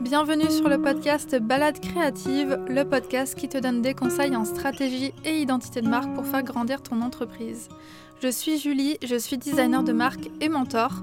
[0.00, 5.14] Bienvenue sur le podcast Balade créative, le podcast qui te donne des conseils en stratégie
[5.24, 7.68] et identité de marque pour faire grandir ton entreprise.
[8.20, 11.02] Je suis Julie, je suis designer de marque et mentor.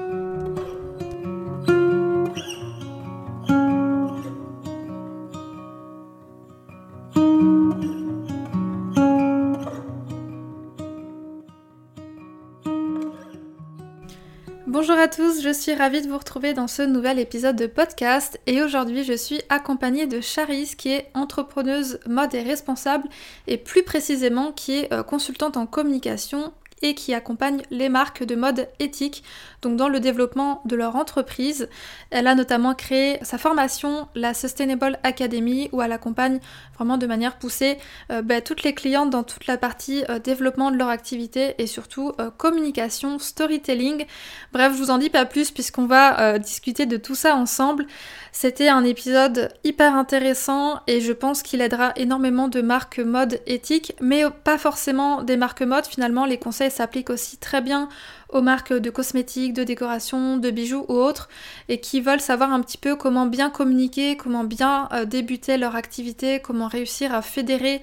[14.81, 18.39] Bonjour à tous, je suis ravie de vous retrouver dans ce nouvel épisode de podcast
[18.47, 23.07] et aujourd'hui je suis accompagnée de Charis qui est entrepreneuse mode et responsable
[23.45, 26.51] et plus précisément qui est euh, consultante en communication
[26.81, 29.23] et qui accompagne les marques de mode éthique,
[29.61, 31.69] donc dans le développement de leur entreprise.
[32.09, 36.39] Elle a notamment créé sa formation, la Sustainable Academy, où elle accompagne
[36.75, 37.77] vraiment de manière poussée
[38.11, 41.67] euh, bah, toutes les clientes dans toute la partie euh, développement de leur activité et
[41.67, 44.05] surtout euh, communication, storytelling.
[44.51, 47.85] Bref, je vous en dis pas plus puisqu'on va discuter de tout ça ensemble.
[48.31, 53.93] C'était un épisode hyper intéressant et je pense qu'il aidera énormément de marques mode éthiques,
[54.01, 55.85] mais pas forcément des marques mode.
[55.85, 57.89] Finalement, les conseils s'appliquent aussi très bien
[58.31, 61.29] aux marques de cosmétiques, de décoration, de bijoux ou autres,
[61.69, 65.75] et qui veulent savoir un petit peu comment bien communiquer, comment bien euh, débuter leur
[65.75, 67.81] activité, comment réussir à fédérer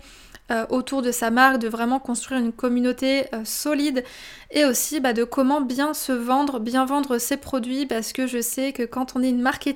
[0.51, 4.03] euh, autour de sa marque, de vraiment construire une communauté euh, solide
[4.51, 8.41] et aussi bah, de comment bien se vendre, bien vendre ses produits parce que je
[8.41, 9.69] sais que quand on est une marque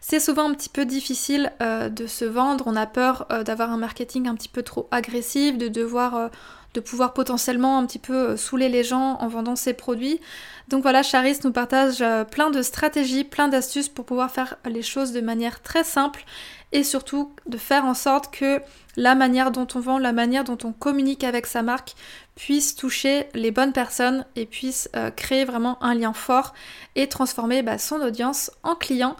[0.00, 4.28] c'est souvent un petit peu difficile de se vendre, on a peur d'avoir un marketing
[4.28, 6.30] un petit peu trop agressif, de devoir
[6.74, 10.20] de pouvoir potentiellement un petit peu saouler les gens en vendant ses produits.
[10.68, 15.12] Donc voilà, Charis nous partage plein de stratégies, plein d'astuces pour pouvoir faire les choses
[15.12, 16.24] de manière très simple
[16.72, 18.60] et surtout de faire en sorte que
[18.96, 21.94] la manière dont on vend, la manière dont on communique avec sa marque
[22.34, 26.52] puisse toucher les bonnes personnes et puisse euh, créer vraiment un lien fort
[26.94, 29.16] et transformer bah, son audience en client.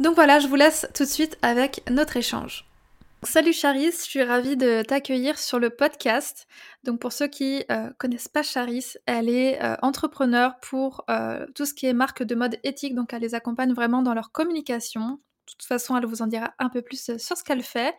[0.00, 2.67] Donc voilà, je vous laisse tout de suite avec notre échange.
[3.24, 6.46] Salut Charis, je suis ravie de t'accueillir sur le podcast.
[6.84, 11.04] Donc pour ceux qui euh, connaissent pas Charis, elle est euh, entrepreneur pour
[11.54, 14.30] tout ce qui est marque de mode éthique, donc elle les accompagne vraiment dans leur
[14.30, 15.18] communication,
[15.52, 17.94] toute façon, elle vous en dira un peu plus euh, sur ce qu'elle fait.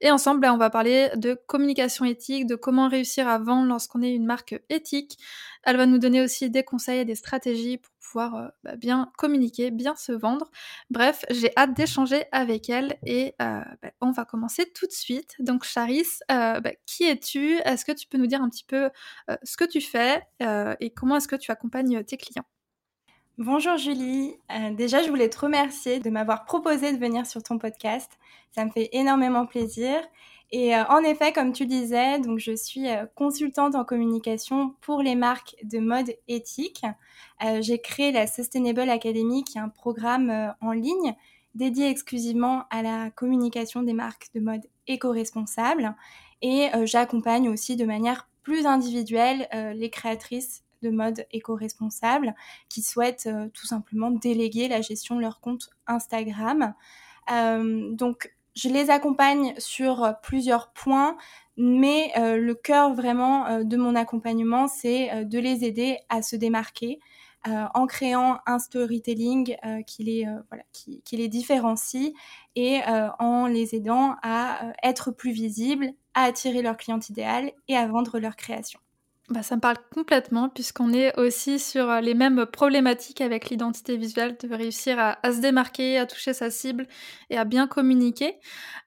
[0.00, 4.02] Et ensemble, ben, on va parler de communication éthique, de comment réussir à vendre lorsqu'on
[4.02, 5.18] est une marque éthique.
[5.62, 9.10] Elle va nous donner aussi des conseils et des stratégies pour pouvoir euh, bah, bien
[9.16, 10.50] communiquer, bien se vendre.
[10.90, 15.34] Bref, j'ai hâte d'échanger avec elle et euh, bah, on va commencer tout de suite.
[15.38, 17.56] Donc Charis, bah, qui es-tu?
[17.64, 18.90] Est-ce que tu peux nous dire un petit peu
[19.42, 20.22] ce que tu fais
[20.80, 22.44] et comment est-ce que tu accompagnes tes clients?
[23.38, 24.36] Bonjour Julie.
[24.52, 28.12] Euh, déjà, je voulais te remercier de m'avoir proposé de venir sur ton podcast.
[28.52, 29.96] Ça me fait énormément plaisir.
[30.52, 35.02] Et euh, en effet, comme tu disais, donc je suis euh, consultante en communication pour
[35.02, 36.82] les marques de mode éthique.
[37.58, 41.16] J'ai créé la Sustainable Academy, qui est un programme en ligne
[41.56, 45.96] dédié exclusivement à la communication des marques de mode éco-responsables.
[46.40, 52.34] Et j'accompagne aussi de manière plus individuelle les créatrices de mode éco-responsable
[52.68, 56.74] qui souhaitent euh, tout simplement déléguer la gestion de leur compte Instagram.
[57.32, 61.16] Euh, donc, je les accompagne sur plusieurs points,
[61.56, 67.00] mais euh, le cœur vraiment de mon accompagnement, c'est de les aider à se démarquer.
[67.46, 69.56] en créant un storytelling
[69.86, 70.26] qui, les,
[70.72, 72.14] qui, les différencie
[72.56, 72.80] et
[73.18, 78.18] en les aidant à être plus visibles, à attirer leur client idéal et à vendre
[78.18, 78.80] leur création.
[79.30, 83.96] Bah, ça me parle complètement puisqu'on est aussi sur euh, les mêmes problématiques avec l'identité
[83.96, 86.86] visuelle, de réussir à, se démarquer, à toucher sa cible
[87.30, 88.38] et à bien communiquer.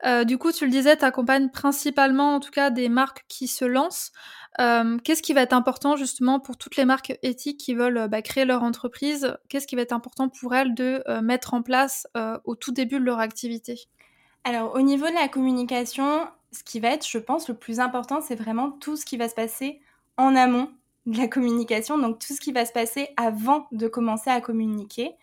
[0.06, 3.48] Euh, du coup, tu le disais, tu accompagnes principalement en tout cas des marques qui
[3.48, 4.12] se lancent.
[4.60, 8.22] Euh, qu'est-ce qui va être important justement pour toutes les marques éthiques qui veulent bah,
[8.22, 9.36] créer leur entreprise?
[9.50, 12.08] Qu'est-ce qui va être important pour elles de mettre en place
[12.44, 13.88] au tout début de leur activité?
[14.44, 18.22] Alors au niveau de la communication, ce qui va être, je pense, le plus important,
[18.22, 19.82] c'est vraiment tout ce qui va se passer
[20.18, 20.70] en amont
[21.08, 25.16] de la communication, donc tout ce qui va se passer avant de commencer à communiquer.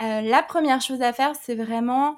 [0.00, 2.16] Euh, la première chose à faire, c'est vraiment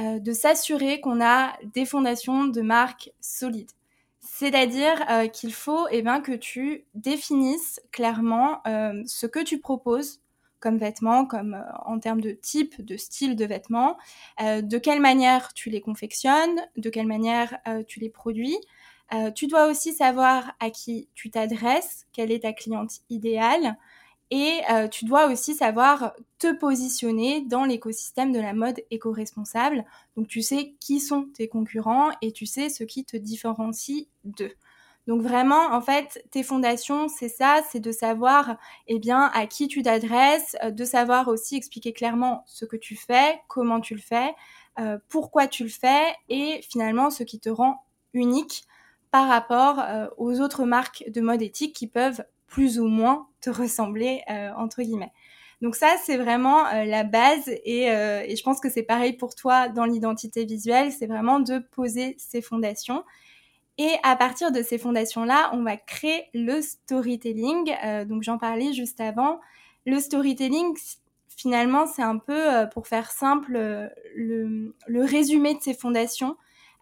[0.00, 3.70] euh, de s'assurer qu'on a des fondations de marque solides.
[4.20, 8.62] C'est-à-dire euh, qu'il faut eh ben, que tu définisses clairement
[9.06, 10.20] ce que tu proposes
[10.60, 13.98] comme vêtements, comme en termes de type, de style de vêtements,
[14.40, 18.56] de quelle manière tu les confectionnes, de quelle manière tu les produis,
[19.12, 23.76] euh, tu dois aussi savoir à qui tu t'adresses, quelle est ta cliente idéale,
[24.30, 29.84] et euh, tu dois aussi savoir te positionner dans l'écosystème de la mode éco-responsable.
[30.16, 34.54] Donc tu sais qui sont tes concurrents et tu sais ce qui te différencie d'eux.
[35.06, 38.56] Donc vraiment, en fait, tes fondations, c'est ça, c'est de savoir,
[38.88, 42.96] eh bien, à qui tu t'adresses, euh, de savoir aussi expliquer clairement ce que tu
[42.96, 44.34] fais, comment tu le fais,
[45.08, 48.64] pourquoi tu le fais, et finalement ce qui te rend unique
[49.14, 53.48] par rapport euh, aux autres marques de mode éthique qui peuvent plus ou moins te
[53.48, 55.12] ressembler, euh, entre guillemets.
[55.62, 59.68] Donc ça, c'est vraiment euh, la base et, je pense que c'est pareil pour toi
[59.68, 63.04] dans l'identité visuelle, c'est vraiment de poser ses fondations.
[63.78, 67.72] Et à partir de ces fondations-là, on va créer le storytelling.
[68.08, 69.38] donc j'en parlais juste avant.
[69.86, 70.76] Le storytelling,
[71.28, 73.52] finalement, c'est un peu, pour faire simple,
[74.16, 76.36] le, le, résumé de ces fondations.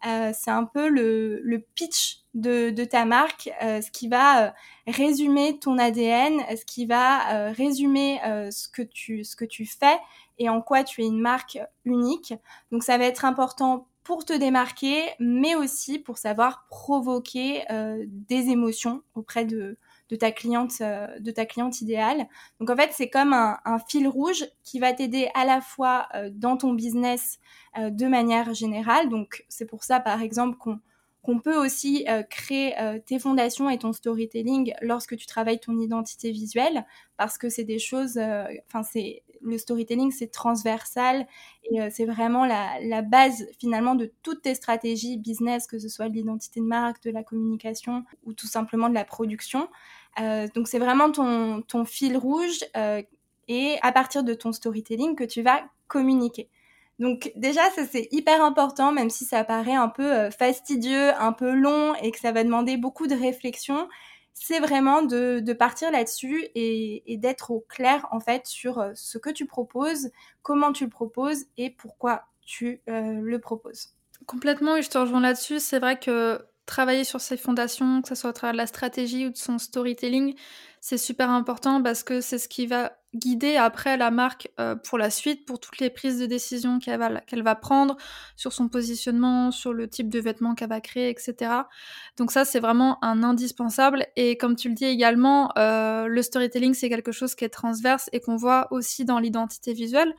[0.07, 4.47] Euh, c'est un peu le, le pitch de, de, ta marque, euh, ce qui va
[4.47, 4.51] euh,
[4.87, 8.21] résumer ton ADN, ce qui va résumer
[8.51, 9.99] ce, que tu, ce que tu fais
[10.39, 12.35] et en quoi tu es une marque unique.
[12.73, 17.65] Donc ça va être important pour te démarquer, mais aussi pour savoir provoquer
[18.07, 19.77] des émotions auprès de,
[20.13, 22.29] de ta cliente, euh, de ta cliente idéale.
[22.61, 26.29] Donc en fait, c'est comme un, fil rouge qui va t'aider à la fois euh,
[26.31, 27.39] dans ton business
[27.79, 29.09] euh, de manière générale.
[29.09, 32.75] Donc c'est pour ça, par exemple, qu'on peut aussi créer
[33.07, 36.85] tes fondations et ton storytelling lorsque tu travailles ton identité visuelle,
[37.17, 38.19] parce que c'est des choses,
[38.67, 41.29] enfin c'est le storytelling, c'est transversal
[41.71, 46.09] et c'est vraiment la, la, base finalement de toutes tes stratégies business, que ce soit
[46.09, 49.69] de l'identité de marque, de la communication ou tout simplement de la production.
[50.21, 53.03] Euh, donc c'est vraiment ton, fil rouge euh,
[53.49, 56.49] et à partir de ton storytelling que tu vas communiquer.
[56.99, 61.33] Donc déjà, ça c'est hyper important, même si ça paraît un peu euh, fastidieux, un
[61.33, 63.89] peu long et que ça va demander beaucoup de réflexion.
[64.35, 69.29] C'est vraiment de, partir là-dessus et, et d'être au clair en fait sur ce que
[69.29, 70.11] tu proposes,
[70.43, 73.89] comment tu le proposes et pourquoi tu le proposes.
[74.27, 75.61] Complètement, et je te rejoins là-dessus.
[75.61, 79.31] C'est vrai que travailler sur ses fondations, que ce soit à travers la stratégie ou
[79.31, 80.35] de son storytelling,
[80.81, 84.97] c'est super important parce que c'est ce qui va guider après la marque euh, pour
[84.97, 87.97] la suite, pour toutes les prises de décision qu'elle va, qu'elle va prendre
[88.37, 91.53] sur son positionnement, sur le type de vêtements qu'elle va créer, etc.
[92.17, 94.07] Donc ça, c'est vraiment un indispensable.
[94.17, 98.09] Et comme tu le dis également, euh, le storytelling, c'est quelque chose qui est transverse
[98.13, 100.15] et qu'on voit aussi dans l'identité visuelle.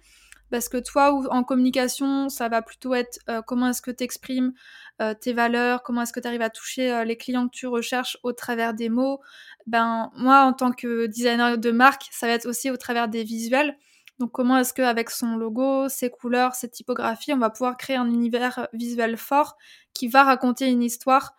[0.53, 4.53] Parce que toi, en communication, ça va plutôt être euh, comment est-ce que tu exprimes
[5.01, 7.65] euh, tes valeurs, comment est-ce que tu arrives à toucher euh, les clients que tu
[7.65, 9.19] recherches au travers des mots.
[9.65, 13.23] Ben, moi, en tant que designer de marque, ça va être aussi au travers des
[13.23, 13.79] visuels.
[14.19, 18.05] Donc, comment est-ce qu'avec son logo, ses couleurs, ses typographies, on va pouvoir créer un
[18.05, 19.57] univers visuel fort
[19.95, 21.35] qui va raconter une histoire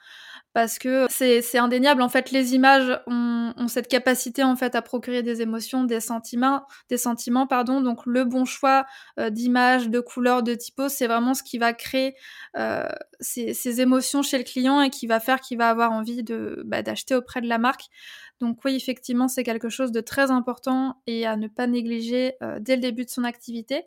[0.55, 2.01] parce que c'est indéniable.
[2.01, 5.99] En fait, les images ont, ont, cette capacité en fait à procurer des émotions, des
[5.99, 7.81] sentiments, des sentiments, pardon.
[7.81, 8.87] Donc, le bon choix
[9.19, 12.15] euh, d'images, de couleurs, de typos, c'est vraiment ce qui va créer
[12.57, 12.87] euh,
[13.19, 16.63] ces, ces, émotions chez le client et qui va faire qu'il va avoir envie de
[16.65, 17.87] bah, d'acheter auprès de la marque.
[18.41, 22.59] Donc, oui, effectivement, c'est quelque chose de très important et à ne pas négliger euh,
[22.61, 23.87] dès le début de son activité.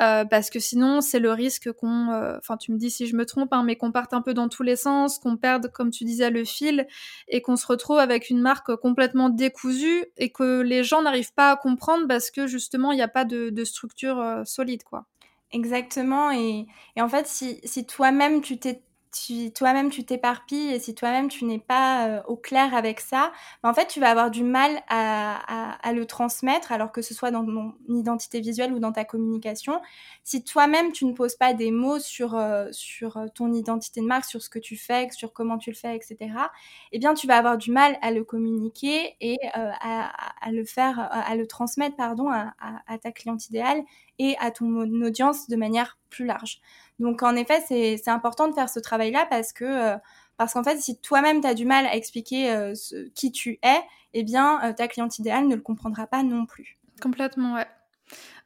[0.00, 3.16] Euh, parce que sinon c'est le risque qu'on, euh, enfin tu me dis si je
[3.16, 5.90] me trompe, hein, mais qu'on parte un peu dans tous les sens, qu'on perde comme
[5.90, 6.86] tu disais le fil
[7.28, 11.50] et qu'on se retrouve avec une marque complètement décousue et que les gens n'arrivent pas
[11.50, 15.06] à comprendre parce que justement il n'y a pas de, de structure euh, solide quoi.
[15.52, 18.82] Exactement et, et, en fait si, si toi-même tu t'es
[19.16, 23.32] si toi-même tu t'éparpilles et si toi-même tu n'es pas euh, au clair avec ça,
[23.62, 27.30] ben, en fait tu vas avoir du mal à, le transmettre, alors que ce soit
[27.30, 29.80] dans ton identité visuelle ou dans ta communication.
[30.24, 34.26] Si toi-même tu ne poses pas des mots sur, euh, sur ton identité de marque,
[34.26, 36.16] sur ce que tu fais, sur comment tu le fais, etc.,
[36.92, 40.12] eh bien tu vas avoir du mal à le communiquer et euh, à,
[40.44, 43.82] à, le faire, à le transmettre, pardon, à ta cliente idéale
[44.18, 46.60] et à ton audience de manière plus large.
[46.98, 49.96] Donc en effet, c'est important de faire ce travail-là parce que euh,
[50.36, 52.74] parce qu'en fait, si toi-même tu as du mal à expliquer euh,
[53.14, 53.80] qui tu es,
[54.14, 56.78] eh bien euh, ta cliente idéale ne le comprendra pas non plus.
[57.02, 57.66] Complètement, ouais.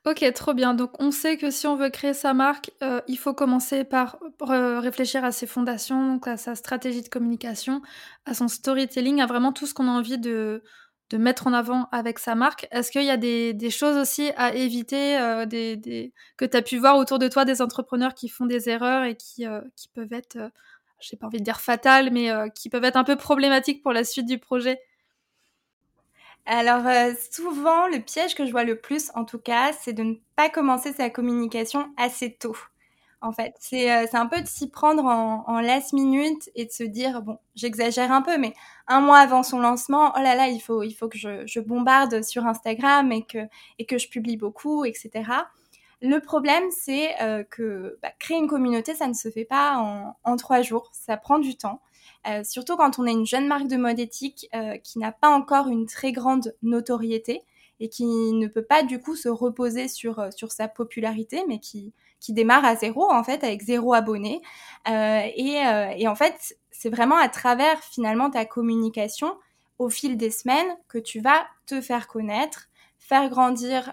[0.07, 0.75] Ok, trop bien.
[0.75, 2.71] Donc on sait que si on veut créer sa marque,
[3.07, 7.83] il faut commencer par réfléchir à ses fondations, à sa stratégie de communication,
[8.25, 10.63] à son storytelling, à vraiment tout ce qu'on a envie de,
[11.11, 12.69] de mettre en avant avec sa marque.
[12.71, 16.57] Est-ce qu'il y a des, des, choses aussi à éviter euh, des, des, que tu
[16.57, 19.61] as pu voir autour de toi des entrepreneurs qui font des erreurs et qui, euh,
[19.75, 20.49] qui peuvent être, euh,
[21.01, 24.05] j'ai pas envie de dire fatales, mais qui peuvent être un peu problématiques pour la
[24.05, 24.81] suite du projet?
[26.47, 26.83] Alors
[27.31, 30.51] souvent, le piège que je vois le plus, en tout cas, c'est de ne pas
[30.51, 32.57] commencer sa communication assez tôt
[33.21, 33.55] en fait.
[33.59, 37.39] C'est euh, un peu de s'y prendre en, last minute et de se dire, bon,
[37.55, 38.55] j'exagère un peu, mais
[38.87, 42.23] un mois avant son lancement, oh là là, il faut, il faut que je, bombarde
[42.23, 43.39] sur Instagram et que,
[43.79, 45.11] et que je publie beaucoup, etc.
[46.03, 49.77] Le problème, c'est euh, que bah, créer une communauté, ça ne se fait pas
[50.25, 51.81] en, trois jours, ça prend du temps.
[52.29, 54.51] Euh, surtout quand on est une jeune marque de mode éthique
[54.83, 57.43] qui n'a pas encore une très grande notoriété
[57.81, 61.59] et qui ne peut pas du coup se reposer sur, euh, sur sa popularité, mais
[61.59, 61.93] qui,
[62.29, 64.41] démarre à zéro en fait, avec zéro abonné.
[64.89, 69.37] Euh, et, euh, et en fait, c'est vraiment à travers finalement ta communication
[69.79, 72.69] au fil des semaines que tu vas te faire connaître,
[72.99, 73.93] faire grandir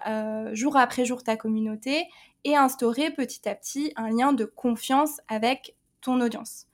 [0.52, 2.04] jour après jour ta communauté
[2.44, 6.67] et instaurer petit à petit un lien de confiance avec ton audience.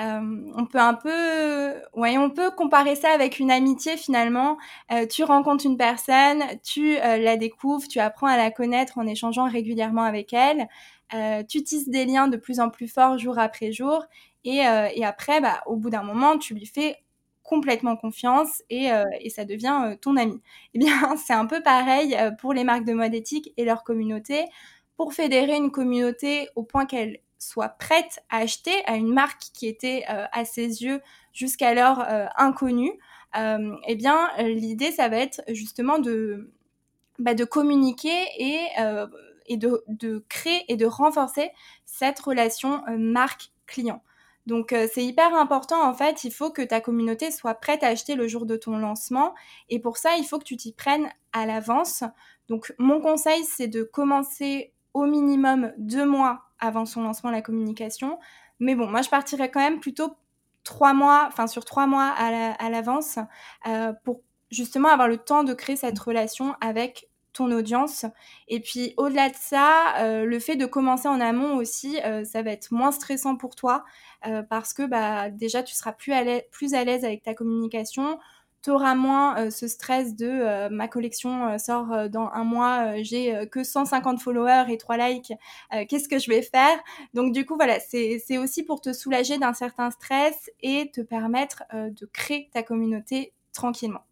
[0.00, 4.56] Euh, on peut un peu, ouais, on peut comparer ça avec une amitié finalement.
[4.90, 9.06] Euh, tu rencontres une personne, tu euh, la découvres, tu apprends à la connaître en
[9.06, 10.68] échangeant régulièrement avec elle.
[11.48, 14.04] tu tisses des liens de plus en plus forts jour après jour,
[14.44, 14.60] et,
[14.94, 16.96] et après, bah, au bout d'un moment, tu lui fais
[17.42, 18.88] complètement confiance et,
[19.20, 20.40] et ça devient ton ami.
[20.74, 24.46] Eh bien, c'est un peu pareil pour les marques de mode éthique et leur communauté.
[24.96, 29.66] Pour fédérer une communauté au point qu'elle soit prête à acheter à une marque qui
[29.66, 31.00] était euh, à ses yeux
[31.32, 32.92] jusqu'alors euh, inconnue,
[33.36, 36.52] euh, eh bien l'idée ça va être justement de
[37.18, 41.50] bah, communiquer et de, créer et de renforcer
[41.84, 44.02] cette relation marque-client.
[44.46, 48.14] Donc c'est hyper important en fait, il faut que ta communauté soit prête à acheter
[48.14, 49.34] le jour de ton lancement
[49.68, 52.04] et pour ça il faut que tu t'y prennes à l'avance.
[52.48, 58.18] Donc mon conseil c'est de commencer au minimum deux mois avant son lancement la communication.
[58.60, 60.16] Mais bon, moi je partirais quand même plutôt
[60.64, 63.18] trois mois, enfin sur trois mois à l'avance
[63.66, 64.20] euh, pour
[64.50, 68.04] justement avoir le temps de créer cette relation avec ton audience.
[68.48, 72.42] Et puis au-delà de ça, euh, le fait de commencer en amont aussi, euh, ça
[72.42, 73.84] va être moins stressant pour toi
[74.48, 78.20] parce que bah, déjà tu seras plus à l'aise avec ta communication
[78.62, 83.02] tu auras moins euh, ce stress de euh, ma collection euh, sort dans un mois,
[83.02, 85.32] j'ai que 150 followers et 3 likes,
[85.88, 86.78] qu'est-ce que je vais faire?
[87.14, 91.64] Donc du coup, voilà, c'est aussi pour te soulager d'un certain stress et te permettre
[91.72, 94.02] de créer ta communauté tranquillement.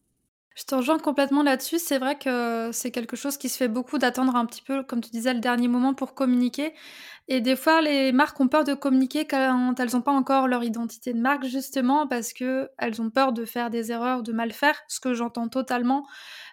[0.57, 1.79] Je te rejoins complètement là-dessus.
[1.79, 5.01] C'est vrai que c'est quelque chose qui se fait beaucoup d'attendre un petit peu, comme
[5.01, 6.75] tu disais, le dernier moment pour communiquer.
[7.29, 10.65] Et des fois, les marques ont peur de communiquer quand elles n'ont pas encore leur
[10.65, 14.53] identité de marque, justement parce que elles ont peur de faire des erreurs, de mal
[14.53, 16.07] faire, ce que j'entends totalement.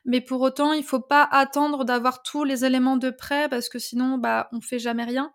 [0.06, 3.80] Mais pour autant, il faut pas attendre d'avoir tous les éléments de prêt parce que
[3.80, 5.34] sinon, bah, on fait jamais rien.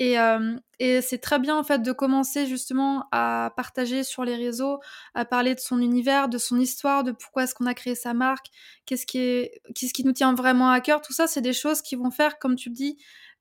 [0.00, 4.34] Et, euh, et c'est très bien en fait de commencer justement à partager sur les
[4.34, 4.80] réseaux,
[5.14, 8.14] à parler de son univers, de son histoire, de pourquoi est-ce qu'on a créé sa
[8.14, 8.46] marque,
[8.86, 11.02] qu'est-ce qui est, qu'est-ce qui nous tient vraiment à cœur.
[11.02, 12.96] Tout ça, c'est des choses qui vont faire, comme tu le dis,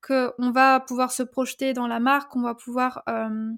[0.06, 3.52] qu'on va pouvoir se projeter dans la marque, on va pouvoir euh,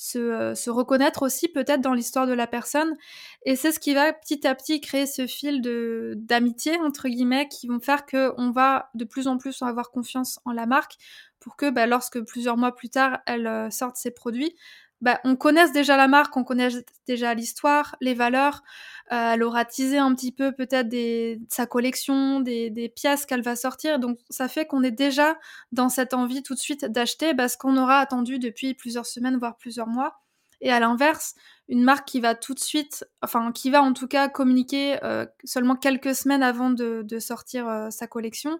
[0.00, 2.96] se, se, reconnaître aussi peut-être dans l'histoire de la personne.
[3.44, 7.48] Et c'est ce qui va petit à petit créer ce fil de d'amitié entre guillemets
[7.48, 10.96] qui vont faire que on va de plus en plus avoir confiance en la marque
[11.38, 14.56] pour que bah, lorsque plusieurs mois plus tard elle euh, sorte ses produits,
[15.00, 18.62] bah, on connaisse déjà la marque, on connaisse déjà l'histoire, les valeurs.
[19.12, 23.42] Euh, elle aura teasé un petit peu peut-être des, sa collection, des, des pièces qu'elle
[23.42, 23.98] va sortir.
[23.98, 25.38] Donc ça fait qu'on est déjà
[25.72, 29.56] dans cette envie tout de suite d'acheter parce qu'on aura attendu depuis plusieurs semaines, voire
[29.56, 30.20] plusieurs mois.
[30.60, 31.34] Et à l'inverse,
[31.70, 35.24] une marque qui va tout de suite, enfin qui va en tout cas communiquer euh,
[35.44, 38.58] seulement quelques semaines avant de, sortir euh, sa collection,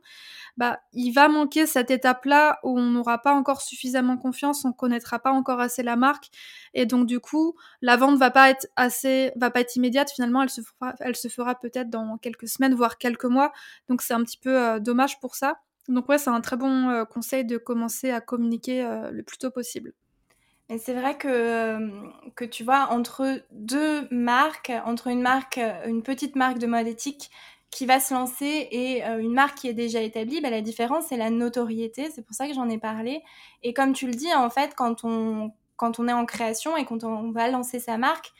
[0.56, 5.18] bah il va manquer cette étape-là où on n'aura pas encore suffisamment confiance, on connaîtra
[5.18, 6.30] pas encore assez la marque,
[6.72, 10.10] et donc du coup la vente va pas être assez, va pas être immédiate.
[10.12, 13.52] Finalement, elle se fera, elle se fera peut-être dans quelques semaines, voire quelques mois.
[13.88, 15.60] Donc c'est un petit peu euh, dommage pour ça.
[15.88, 19.92] Donc ouais, c'est un très bon conseil de commencer à communiquer le plus tôt possible.
[20.70, 21.90] Et c'est vrai que, euh,
[22.36, 26.86] que tu vois, entre deux marques, entre une marque, euh, une petite marque de mode
[26.86, 27.28] éthique
[27.72, 31.06] qui va se lancer et euh, une marque qui est déjà établie, bah, la différence,
[31.08, 32.08] c'est la notoriété.
[32.14, 33.22] C'est pour ça que j'en ai parlé.
[33.64, 36.84] Et comme tu le dis, en fait, quand on, quand on est en création et
[36.84, 38.30] quand on va lancer sa marque,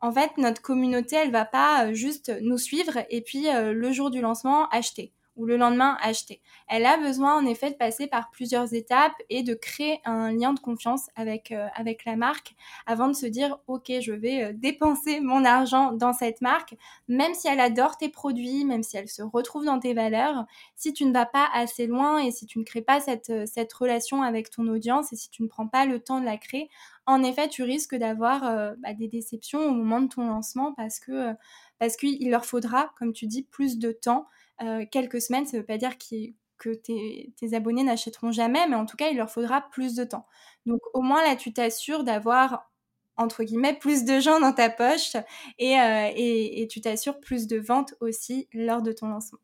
[0.00, 4.20] en fait, notre communauté, elle va pas juste nous suivre et puis le jour du
[4.20, 6.40] lancement, acheter ou le lendemain acheter.
[6.68, 10.52] Elle a besoin en effet de passer par plusieurs étapes et de créer un lien
[10.52, 12.54] de confiance avec, euh, avec la marque
[12.86, 16.76] avant de se dire ok je vais euh, dépenser mon argent dans cette marque
[17.08, 20.44] même si elle adore tes produits, même si elle se retrouve dans tes valeurs,
[20.76, 23.44] si tu ne vas pas assez loin et si tu ne crées pas cette, euh,
[23.46, 26.36] cette relation avec ton audience et si tu ne prends pas le temps de la
[26.36, 26.70] créer,
[27.06, 28.40] en effet tu risques d'avoir
[28.78, 31.34] bah, des déceptions au moment de ton lancement parce que
[31.78, 34.26] parce qu'il leur faudra, comme tu dis, plus de temps
[34.62, 38.86] euh, quelques semaines, ça ne veut pas dire que tes, abonnés n'achèteront jamais, mais en
[38.86, 40.26] tout cas, il leur faudra plus de temps.
[40.66, 42.70] Donc au moins là, tu t'assures d'avoir
[43.16, 45.16] entre guillemets plus de gens dans ta poche
[45.58, 49.38] et, euh, tu t'assures plus de ventes aussi lors de ton lancement.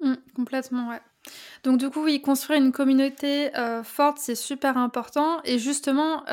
[0.00, 1.00] Mmh, complètement, ouais.
[1.64, 5.40] Donc du coup, oui, construire une communauté euh, forte, c'est super important.
[5.44, 6.24] Et justement,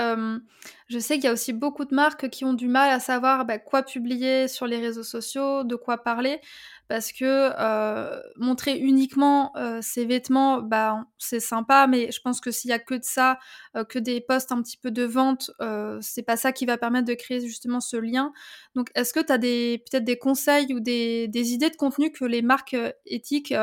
[0.88, 3.46] je sais qu'il y a aussi beaucoup de marques qui ont du mal à savoir
[3.46, 6.39] bah, quoi publier sur les réseaux sociaux, de quoi parler
[6.88, 12.52] parce que euh, montrer uniquement euh, ses vêtements, bah, c'est sympa, mais je pense que
[12.52, 13.40] s'il y a que de ça,
[13.75, 15.52] euh, que des posts un petit peu de vente,
[16.02, 18.34] c'est pas ça qui va permettre de créer justement ce lien.
[18.75, 22.25] Donc, est-ce que tu as peut-être des conseils ou des, des, idées de contenu que
[22.25, 22.75] les marques
[23.06, 23.54] éthiques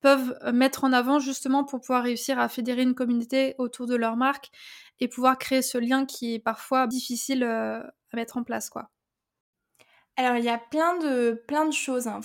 [0.00, 4.16] peuvent mettre en avant justement pour pouvoir réussir à fédérer une communauté autour de leur
[4.16, 4.50] marque
[5.00, 8.90] et pouvoir créer ce lien qui est parfois difficile à mettre en place, quoi?
[10.16, 12.06] Alors il y a plein de, plein choses.
[12.06, 12.20] Hein.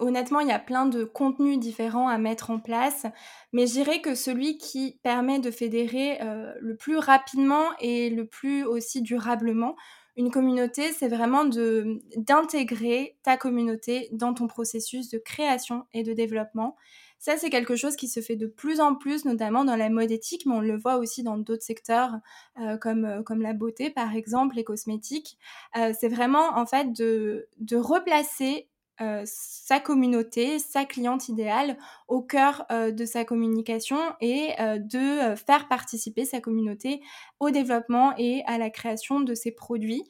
[0.00, 3.04] Honnêtement, il y a plein de contenus différents à mettre en place.
[3.52, 8.26] Mais je dirais que celui qui permet de fédérer euh, le plus rapidement et le
[8.26, 9.76] plus aussi durablement
[10.16, 16.74] une communauté, c'est vraiment d'intégrer ta communauté dans ton processus de création et de développement.
[17.18, 20.10] Ça, c'est quelque chose qui se fait de plus en plus, notamment dans la mode
[20.10, 22.12] éthique, mais on le voit aussi dans d'autres secteurs
[22.60, 25.38] euh, comme, euh, comme la beauté, par exemple, les cosmétiques.
[25.76, 28.68] Euh, c'est vraiment, en fait, de, de replacer
[29.02, 31.76] euh, sa communauté, sa cliente idéale
[32.08, 37.02] au cœur euh, de sa communication et euh, de faire participer sa communauté
[37.38, 40.02] au développement et à la création de ses produits.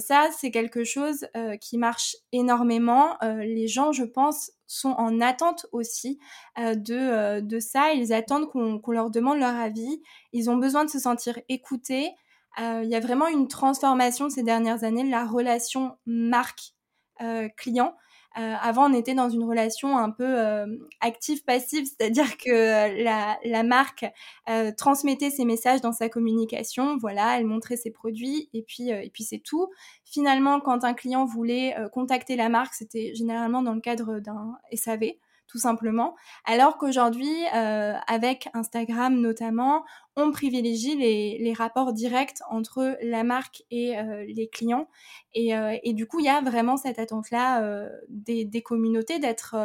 [0.00, 1.26] ça, c'est quelque chose
[1.60, 3.16] qui marche énormément.
[3.22, 6.18] les gens, je pense, sont en attente aussi
[6.58, 7.92] de, de ça.
[7.92, 10.02] Ils attendent qu'on leur demande leur avis.
[10.32, 12.10] Ils ont besoin de se sentir écoutés.
[12.58, 17.94] Il y a vraiment une transformation ces dernières années de la relation marque-client.
[18.38, 20.66] Euh, avant, on était dans une relation un peu euh,
[21.00, 24.06] active-passive, c'est-à-dire que euh, la, marque
[24.76, 26.96] transmettait ses messages dans sa communication.
[26.98, 29.68] Voilà, elle montrait ses produits et puis, et puis c'est tout.
[30.04, 35.14] Finalement, quand un client voulait contacter la marque, c'était généralement dans le cadre d'un SAV
[35.48, 36.14] tout simplement.
[36.44, 39.84] Alors qu'aujourd'hui, euh, avec Instagram notamment,
[40.14, 44.88] on privilégie les, rapports directs entre la marque et euh, les clients.
[45.36, 49.56] Euh, et, du coup, il y a vraiment cette attente-là des, des, communautés d'être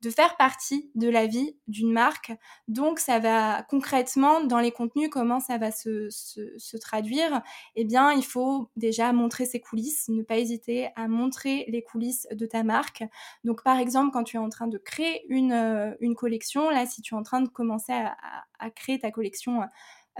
[0.00, 2.32] de faire partie de la vie d'une marque.
[2.68, 7.42] Donc, ça va concrètement, dans les contenus, comment ça va se, se, traduire
[7.74, 12.28] Eh bien, il faut déjà montrer ses coulisses, ne pas hésiter à montrer les coulisses
[12.30, 13.02] de ta marque.
[13.44, 16.86] Donc, par exemple, quand tu es en train de créer une, euh, une collection, là,
[16.86, 18.16] si tu es en train de commencer à,
[18.58, 19.62] à créer ta collection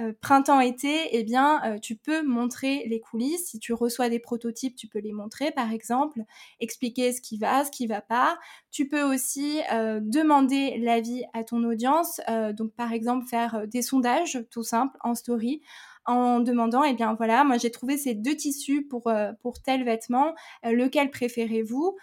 [0.00, 3.48] euh, printemps-été, eh bien, euh, tu peux montrer les coulisses.
[3.48, 6.20] Si tu reçois des prototypes, tu peux les montrer, par exemple,
[6.60, 8.38] expliquer ce qui va, ce qui va pas.
[8.70, 12.20] Tu peux aussi euh, demander l'avis à ton audience.
[12.52, 15.62] donc, par exemple, faire des sondages, tout simple, en story
[16.04, 20.34] en demandant, eh bien voilà, moi j'ai trouvé ces deux tissus pour, pour tel vêtement,
[20.64, 21.96] lequel préférez-vous?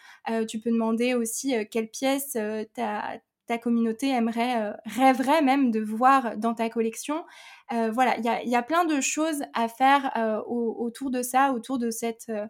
[0.47, 2.37] Tu peux demander aussi quelle pièce
[2.75, 7.23] ta, ta communauté aimerait, rêverait même de voir dans ta collection.
[7.71, 11.79] Euh, voilà, il y a, plein de choses à faire euh, autour de ça, autour
[11.79, 12.47] de cette, euh,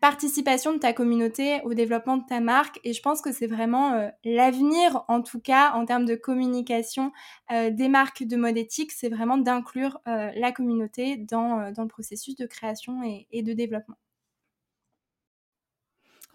[0.00, 2.80] participation de ta communauté au développement de ta marque.
[2.84, 7.12] Et je pense que c'est vraiment euh, l'avenir, en tout cas, en termes de communication
[7.52, 12.36] euh, des marques de mode éthique, c'est vraiment d'inclure euh, la communauté dans, le processus
[12.36, 13.96] de création et de développement.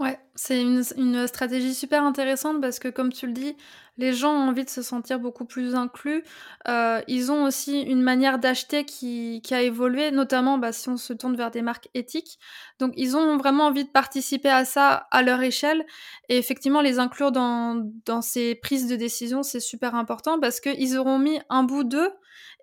[0.02, 3.56] Ouais, c'est une, stratégie super intéressante parce que comme tu le dis,
[3.98, 6.24] les gens ont envie de se sentir beaucoup plus inclus.
[6.68, 11.14] Euh, ils ont aussi une manière d'acheter qui, a évolué, notamment bah, si on se
[11.14, 12.40] tourne vers des marques éthiques.
[12.80, 15.86] Donc ils ont vraiment envie de participer à ça à leur échelle.
[16.30, 17.84] Et effectivement, les inclure dans,
[18.24, 22.10] ces prises de décision, c'est super important parce qu'ils auront mis un bout d'eux.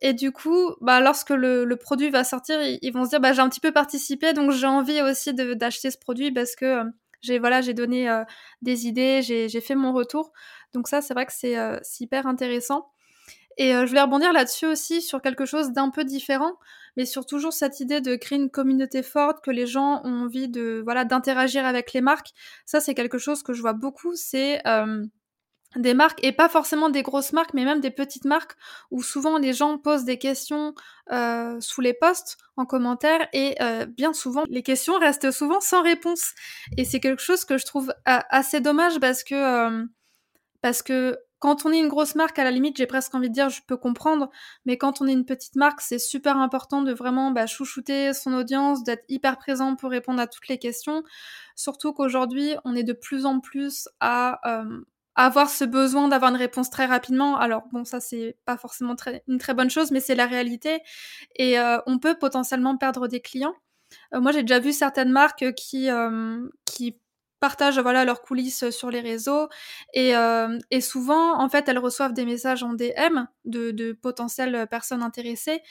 [0.02, 3.32] Et du coup, bah, lorsque le, le produit va sortir, ils, vont se dire bah,
[3.32, 6.82] j'ai un petit peu participé, donc j'ai envie aussi d'acheter ce produit parce que...
[7.18, 8.24] Euh, j'ai voilà, j'ai donné euh,
[8.62, 10.32] des idées, j'ai fait mon retour.
[10.72, 12.90] Donc ça, c'est vrai que c'est euh, hyper intéressant.
[13.56, 16.52] Et euh, je voulais rebondir là-dessus aussi sur quelque chose d'un peu différent,
[16.96, 20.48] mais sur toujours cette idée de créer une communauté forte, que les gens ont envie
[20.48, 22.30] de voilà d'interagir avec les marques.
[22.66, 24.14] Ça, c'est quelque chose que je vois beaucoup.
[24.14, 24.62] C'est
[25.78, 28.56] des marques et pas forcément des grosses marques mais même des petites marques
[28.90, 30.74] où souvent les gens posent des questions
[31.12, 35.82] euh, sous les posts en commentaire et euh, bien souvent les questions restent souvent sans
[35.82, 36.32] réponse.
[36.76, 39.84] Et c'est quelque chose que je trouve assez dommage parce que euh,
[40.60, 43.34] parce que quand on est une grosse marque à la limite j'ai presque envie de
[43.34, 44.28] dire je peux comprendre
[44.66, 48.32] mais quand on est une petite marque c'est super important de vraiment bah, chouchouter son
[48.34, 51.04] audience d'être hyper présent pour répondre à toutes les questions.
[51.54, 54.40] Surtout qu'aujourd'hui on est de plus en plus à
[55.18, 57.36] avoir ce besoin d'avoir une réponse très rapidement.
[57.36, 58.94] Alors bon, ça c'est pas forcément
[59.26, 60.80] une très bonne chose, mais c'est la réalité.
[61.36, 63.54] Et euh, on peut potentiellement perdre des clients.
[64.14, 67.00] Euh, moi, j'ai déjà vu certaines marques qui euh, qui
[67.40, 69.48] partagent voilà leurs coulisses sur les réseaux
[69.94, 74.66] et, euh, et souvent en fait elles reçoivent des messages en DM de, de potentielles
[74.70, 75.62] personnes intéressées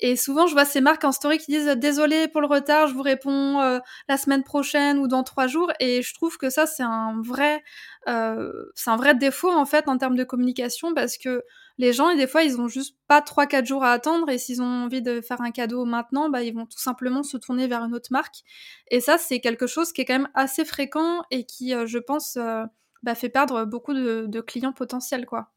[0.00, 2.94] et souvent je vois ces marques en story qui disent désolé pour le retard je
[2.94, 6.66] vous réponds euh, la semaine prochaine ou dans trois jours et je trouve que ça
[6.66, 7.62] c'est un vrai
[8.08, 11.44] euh, c'est un vrai défaut en fait en termes de communication parce que
[11.82, 14.62] les gens, et des fois, ils ont juste pas 3-4 jours à attendre et s'ils
[14.62, 17.82] ont envie de faire un cadeau maintenant, bah, ils vont tout simplement se tourner vers
[17.82, 18.44] une autre marque.
[18.92, 21.98] Et ça, c'est quelque chose qui est quand même assez fréquent et qui, euh, je
[21.98, 22.62] pense, euh,
[23.02, 25.50] bah, fait perdre beaucoup de, clients potentiels, quoi.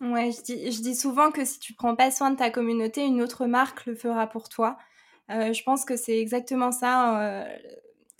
[0.00, 3.04] Ouais, je dis, je dis, souvent que si tu prends pas soin de ta communauté,
[3.04, 4.78] une autre marque le fera pour toi.
[5.30, 7.46] Euh, je pense que c'est exactement ça.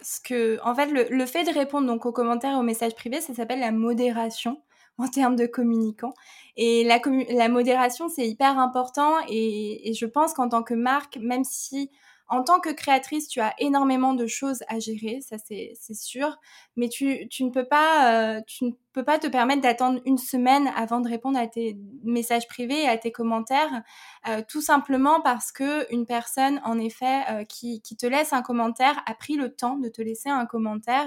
[0.03, 2.95] ce que, en fait, le, le, fait de répondre donc aux commentaires et aux messages
[2.95, 4.61] privés, ça s'appelle la modération.
[4.98, 6.14] en termes de communicants.
[6.56, 9.12] Et la, la modération, c'est hyper important.
[9.28, 11.90] Et je pense qu'en tant que marque, même si
[12.29, 16.39] en tant que créatrice, tu as énormément de choses à gérer, ça c'est sûr,
[16.77, 20.69] mais tu, ne peux pas, euh, tu ne peux pas te permettre d'attendre une semaine
[20.77, 23.83] avant de répondre à tes messages privés et à tes commentaires,
[24.29, 29.01] euh, tout simplement parce que une personne, en effet, euh, qui, te laisse un commentaire
[29.07, 31.07] a pris le temps de te laisser un commentaire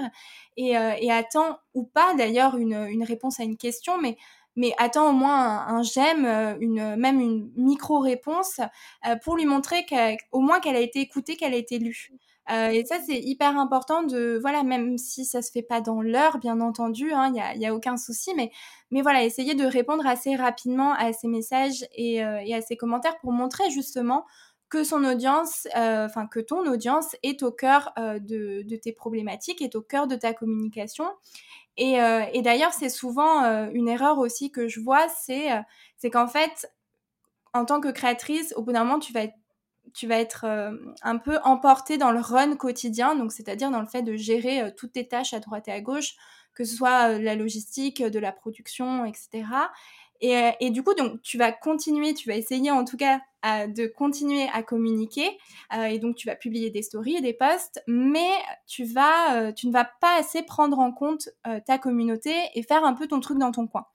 [0.56, 4.16] et, et attend ou pas d'ailleurs une, une réponse à une question, mais
[4.56, 8.60] mais attends au moins un, j'aime, euh, une, même une micro-réponse
[9.06, 12.12] euh, pour lui montrer qu'au moins qu'elle a été écoutée, qu'elle a été lue.
[12.50, 16.02] Euh, et ça, c'est hyper important de, voilà, même si ça se fait pas dans
[16.02, 18.50] l'heure, bien entendu, il hein, n'y a, y a, aucun souci, mais,
[18.90, 23.30] mais voilà, essayer de répondre assez rapidement à ces messages et à ces commentaires pour
[23.32, 24.24] montrer justement
[25.74, 30.16] enfin que ton audience est au cœur de, de, tes problématiques, est au cœur de
[30.16, 31.06] ta communication
[31.78, 36.26] euh, et, d'ailleurs, c'est souvent euh, une erreur aussi que je vois, c'est euh, qu'en
[36.26, 36.70] fait,
[37.54, 40.46] en tant que créatrice, au bout d'un moment, tu vas être
[41.02, 44.92] un peu emportée dans le run quotidien, donc c'est-à-dire dans le fait de gérer toutes
[44.92, 46.14] tes tâches à droite et à gauche,
[46.54, 49.46] que ce soit la logistique, de la production, etc.
[50.20, 53.86] Et, et, du coup, donc, tu vas continuer, tu vas essayer en tout cas de
[53.86, 55.38] continuer à communiquer.
[55.74, 58.30] Euh, et donc, tu vas publier des stories et des posts, mais
[58.66, 62.62] tu, vas, euh, tu ne vas pas assez prendre en compte euh, ta communauté et
[62.62, 63.86] faire un peu ton truc dans ton coin.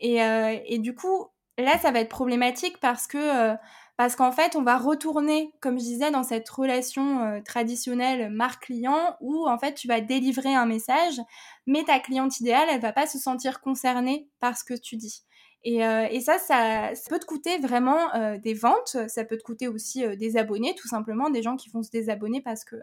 [0.00, 3.54] Et, du coup, là, ça va être problématique parce que
[3.96, 9.48] parce qu'en fait, on va retourner, comme je disais, dans cette relation traditionnelle marque-client où
[9.48, 11.20] en fait, tu vas délivrer un message,
[11.66, 15.22] mais ta cliente idéale, elle va pas se sentir concernée par ce que tu dis.
[15.66, 19.66] Euh, et, ça, ça, peut te coûter vraiment euh, des ventes, ça peut te coûter
[19.66, 22.76] aussi euh, des abonnés, tout simplement, des gens qui vont se désabonner parce que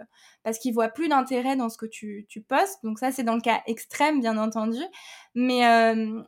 [0.43, 2.83] parce qu'ils voient plus d'intérêt dans ce que tu, postes.
[2.83, 4.81] Donc ça, c'est dans le cas extrême, bien entendu.
[5.35, 5.61] Mais,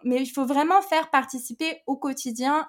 [0.03, 2.67] mais il faut vraiment faire participer au quotidien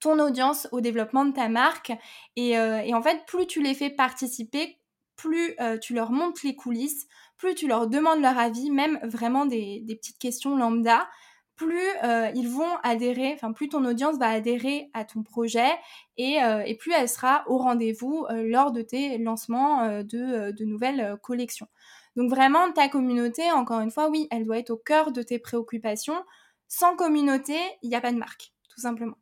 [0.00, 1.92] ton audience au développement de ta marque.
[2.36, 4.78] Et, en fait, plus tu les fais participer,
[5.16, 9.84] plus tu leur montres les coulisses, plus tu leur demandes leur avis, même vraiment des
[10.00, 11.06] petites questions lambda
[11.56, 11.88] plus
[12.34, 15.70] ils vont adhérer, enfin plus ton audience va adhérer à ton projet
[16.16, 21.68] et, et plus elle sera au rendez-vous lors de tes lancements de, de, nouvelles collections.
[22.16, 25.38] Donc vraiment, ta communauté, encore une fois, oui, elle doit être au cœur de tes
[25.38, 26.24] préoccupations.
[26.68, 29.16] Sans communauté, il n'y a pas de marque, tout simplement.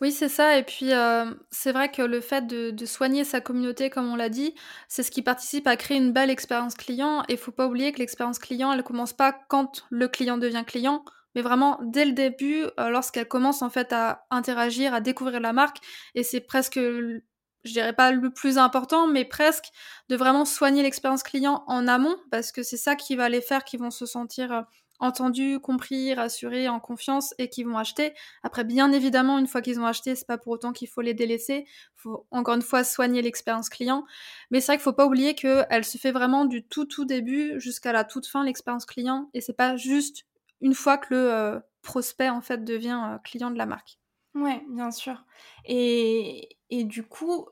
[0.00, 0.56] Oui, c'est ça.
[0.56, 4.28] Et puis, euh, c'est vrai que le fait de, soigner sa communauté, comme on l'a
[4.28, 4.54] dit,
[4.88, 7.22] c'est ce qui participe à créer une belle expérience client.
[7.28, 10.64] Et il faut pas oublier que l'expérience client, elle commence pas quand le client devient
[10.66, 11.04] client,
[11.34, 15.52] mais vraiment dès le début, euh, lorsqu'elle commence en fait à interagir, à découvrir la
[15.52, 15.78] marque.
[16.14, 17.20] Et c'est presque, je
[17.64, 19.66] dirais pas le plus important, mais presque
[20.08, 23.64] de vraiment soigner l'expérience client en amont, parce que c'est ça qui va les faire,
[23.64, 24.62] qui vont se sentir euh,
[25.00, 28.12] entendus, compris, rassurés, en confiance et qui vont acheter.
[28.42, 31.14] Après, bien évidemment, une fois qu'ils ont acheté, c'est pas pour autant qu'il faut les
[31.14, 31.66] délaisser.
[31.96, 34.04] Faut encore une fois soigner l'expérience client.
[34.50, 37.58] Mais c'est vrai qu'il faut pas oublier qu'elle se fait vraiment du tout tout début
[37.60, 40.24] jusqu'à la toute fin l'expérience client et c'est pas juste
[40.60, 43.98] une fois que le euh, prospect en fait devient euh, client de la marque.
[44.34, 45.24] Ouais, bien sûr.
[45.64, 47.48] Et, et du coup,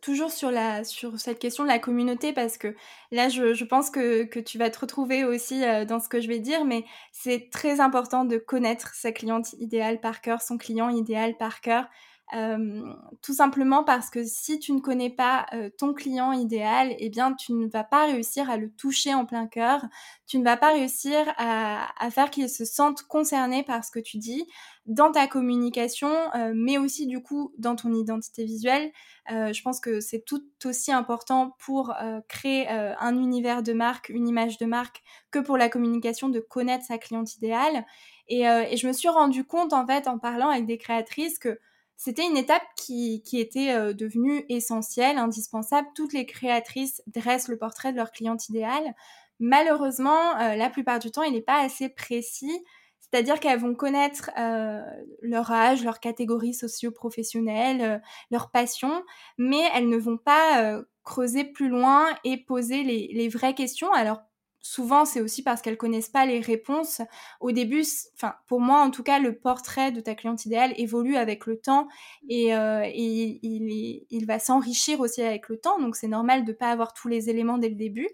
[0.00, 2.74] toujours sur, la, sur cette question de la communauté, parce que
[3.10, 6.28] là, je, je pense que, que, tu vas te retrouver aussi dans ce que je
[6.28, 10.88] vais dire, mais c'est très important de connaître sa cliente idéale par cœur, son client
[10.88, 11.86] idéal par cœur.
[12.34, 17.08] Euh, tout simplement parce que si tu ne connais pas euh, ton client idéal, eh
[17.10, 19.84] bien, tu ne vas pas réussir à le toucher en plein cœur.
[20.26, 23.98] Tu ne vas pas réussir à, à faire qu'il se sente concerné par ce que
[23.98, 24.46] tu dis
[24.86, 28.90] dans ta communication, euh, mais aussi du coup dans ton identité visuelle.
[29.30, 34.08] Euh, je pense que c'est tout aussi important pour euh, créer un univers de marque,
[34.08, 37.84] une image de marque, que pour la communication de connaître sa cliente idéale.
[38.28, 41.58] Et, et je me suis rendu compte en fait en parlant avec des créatrices que
[42.02, 45.86] c'était une étape qui, était devenue essentielle, indispensable.
[45.94, 48.94] Toutes les créatrices dressent le portrait de leur cliente idéale.
[49.38, 52.64] Malheureusement, la plupart du temps, il n'est pas assez précis
[53.10, 54.82] c'est-à-dire qu'elles vont connaître euh,
[55.20, 57.98] leur âge, leur catégorie socio-professionnelle, euh,
[58.30, 59.02] leur passion,
[59.36, 63.92] mais elles ne vont pas euh, creuser plus loin et poser les, les vraies questions.
[63.92, 64.20] Alors
[64.62, 67.00] souvent c'est aussi parce qu'elles connaissent pas les réponses.
[67.40, 71.16] Au début, enfin pour moi en tout cas, le portrait de ta cliente idéale évolue
[71.16, 71.88] avec le temps
[72.28, 75.80] et, euh, il, va s'enrichir aussi avec le temps.
[75.80, 78.08] Donc c'est normal de pas avoir tous les éléments dès le début.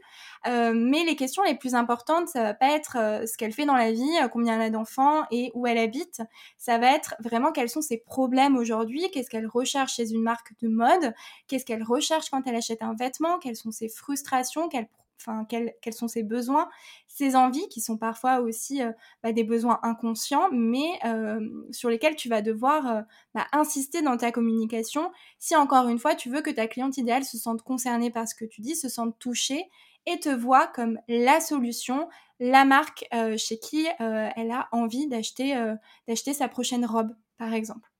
[0.46, 3.66] Euh, mais les questions les plus importantes, ça va pas être euh, ce qu'elle fait
[3.66, 6.22] dans la vie, combien elle a d'enfants et où elle habite.
[6.56, 10.52] Ça va être vraiment quels sont ses problèmes aujourd'hui, qu'est-ce qu'elle recherche chez une marque
[10.62, 11.12] de mode,
[11.48, 15.72] qu'est-ce qu'elle recherche quand elle achète un vêtement, quelles sont ses frustrations, quelles enfin quels,
[15.92, 16.68] sont ses besoins,
[17.08, 22.16] ses envies qui sont parfois aussi euh, bah, des besoins inconscients, mais euh, sur lesquels
[22.16, 23.02] tu vas devoir euh,
[23.34, 27.24] bah, insister dans ta communication si encore une fois tu veux que ta cliente idéale
[27.24, 29.68] se sente concernée par ce que tu dis, se sente touchée
[30.06, 35.52] et te voit comme la solution, la marque chez qui elle a envie d'acheter
[36.32, 37.90] sa prochaine robe, par exemple.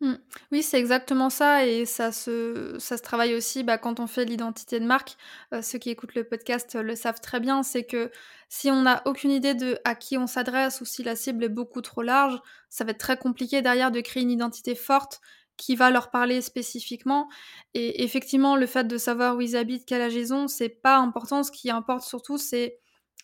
[0.00, 0.14] Mmh.
[0.50, 4.24] Oui, c'est exactement ça et ça se ça se travaille aussi, bah, quand on fait
[4.24, 5.16] l'identité de marque.
[5.52, 8.10] Euh, ceux qui écoutent le podcast, le savent très bien, c'est que
[8.48, 11.48] si on n'a aucune idée de à qui on s'adresse ou si la cible est
[11.50, 15.20] beaucoup trop large, ça va être très compliqué derrière de créer une identité forte
[15.58, 17.28] qui va leur parler spécifiquement
[17.74, 21.42] et effectivement, le fait de savoir où ils habitent, quel âge ils c'est pas important.
[21.42, 22.78] Ce qui importe surtout, c'est,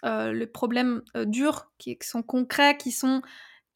[0.04, 3.22] euh, les problèmes, euh, durs qui sont concrets, qui sont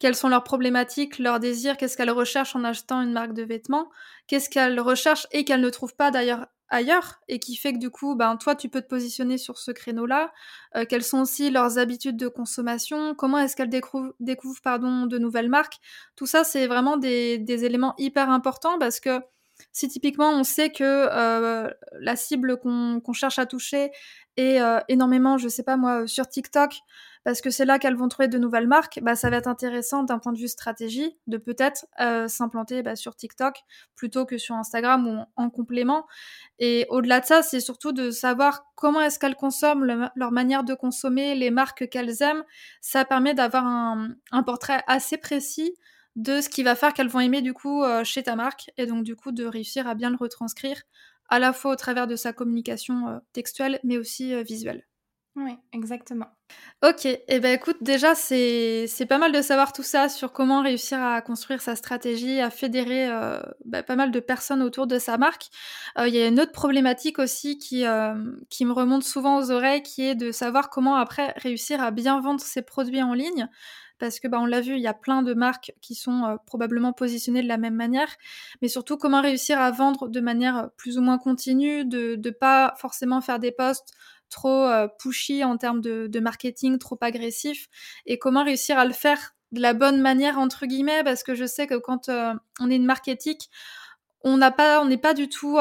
[0.01, 3.91] quelles sont leurs problématiques, leurs désirs, qu'est-ce qu'elles recherchent en achetant une marque de vêtements,
[4.25, 7.91] qu'est-ce qu'elles recherchent et qu'elles ne trouvent pas d'ailleurs ailleurs et qui fait que du
[7.91, 10.31] coup, ben toi tu peux te positionner sur ce créneau-là.
[10.75, 15.49] Euh, quelles sont aussi leurs habitudes de consommation Comment est-ce qu'elles découvrent, pardon de nouvelles
[15.49, 15.77] marques
[16.15, 19.19] Tout ça c'est vraiment des, des, éléments hyper importants parce que
[19.71, 23.91] si typiquement on sait que euh, la cible qu'on cherche à toucher
[24.37, 26.73] est euh, énormément, je sais pas moi, sur TikTok,
[27.23, 30.03] parce que c'est là qu'elles vont trouver de nouvelles marques, bah, ça va être intéressant
[30.03, 33.55] d'un point de vue stratégie de peut-être euh, s'implanter bah, sur TikTok
[33.95, 36.07] plutôt que sur Instagram ou en, complément.
[36.59, 40.73] Et au-delà de ça, c'est surtout de savoir comment est-ce qu'elles consomment, leur manière de
[40.73, 42.43] consommer, les marques qu'elles aiment.
[42.81, 45.73] Ça permet d'avoir un, portrait assez précis
[46.15, 48.85] de ce qui va faire qu'elles vont aimer du coup euh, chez ta marque et
[48.85, 50.81] donc du coup de réussir à bien le retranscrire
[51.29, 54.85] à la fois au travers de sa communication euh, textuelle mais aussi visuelle.
[55.37, 56.25] Oui, exactement.
[56.83, 60.61] Ok, et eh ben écoute, déjà c'est pas mal de savoir tout ça sur comment
[60.61, 64.99] réussir à construire sa stratégie, à fédérer euh, bah, pas mal de personnes autour de
[64.99, 65.45] sa marque.
[65.97, 68.13] Euh, il y a une autre problématique aussi qui, euh,
[68.49, 72.19] qui me remonte souvent aux oreilles, qui est de savoir comment après réussir à bien
[72.19, 73.47] vendre ses produits en ligne.
[73.97, 76.91] Parce que bah, on l'a vu, il y a plein de marques qui sont probablement
[76.91, 78.09] positionnées de la même manière,
[78.61, 82.73] mais surtout comment réussir à vendre de manière plus ou moins continue, de ne pas
[82.77, 83.93] forcément faire des posts
[84.31, 84.67] trop
[84.97, 87.67] pushy en termes de, marketing, trop agressif,
[88.07, 91.45] et comment réussir à le faire de la bonne manière entre guillemets, parce que je
[91.45, 92.09] sais que quand
[92.59, 93.09] on est une marque
[94.23, 95.57] on n'a pas, on n'est pas du tout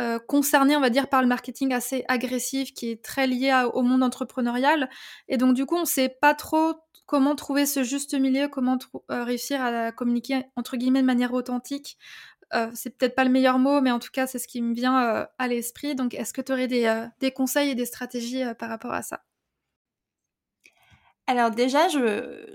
[0.00, 3.82] euh, concerné, on va dire, par le marketing assez agressif qui est très lié au
[3.82, 4.90] monde entrepreneurial.
[5.28, 6.74] Et donc, du coup, on ne sait pas trop
[7.06, 8.78] comment trouver ce juste milieu, comment
[9.10, 11.96] euh, réussir à communiquer, entre guillemets, de manière authentique.
[12.54, 14.74] Euh, c'est peut-être pas le meilleur mot, mais en tout cas, c'est ce qui me
[14.74, 15.94] vient à l'esprit.
[15.94, 19.22] Donc, est-ce que tu aurais des, des, conseils et des stratégies par rapport à ça?
[21.26, 21.88] Alors déjà,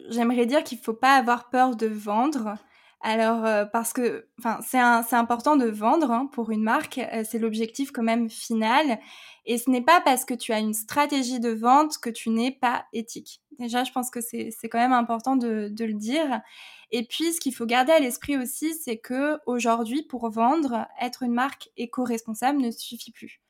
[0.10, 2.56] j'aimerais dire qu'il ne faut pas avoir peur de vendre.
[3.02, 4.28] Alors, euh, parce que
[4.62, 4.78] c'est
[5.16, 9.00] important de vendre hein, pour une marque, euh, c'est l'objectif quand même final.
[9.46, 12.52] Et ce n'est pas parce que tu as une stratégie de vente que tu n'es
[12.52, 13.42] pas éthique.
[13.58, 16.42] Déjà, je pense que c'est quand même important de, le dire.
[16.92, 21.24] Et puis, ce qu'il faut garder à l'esprit aussi, c'est que aujourd'hui, pour vendre, être
[21.24, 23.42] une marque éco-responsable ne suffit plus.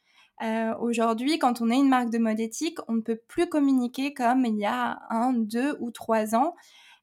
[0.42, 4.14] Euh, aujourd'hui, quand on est une marque de mode éthique, on ne peut plus communiquer
[4.14, 6.56] comme il y a un, deux ou trois ans.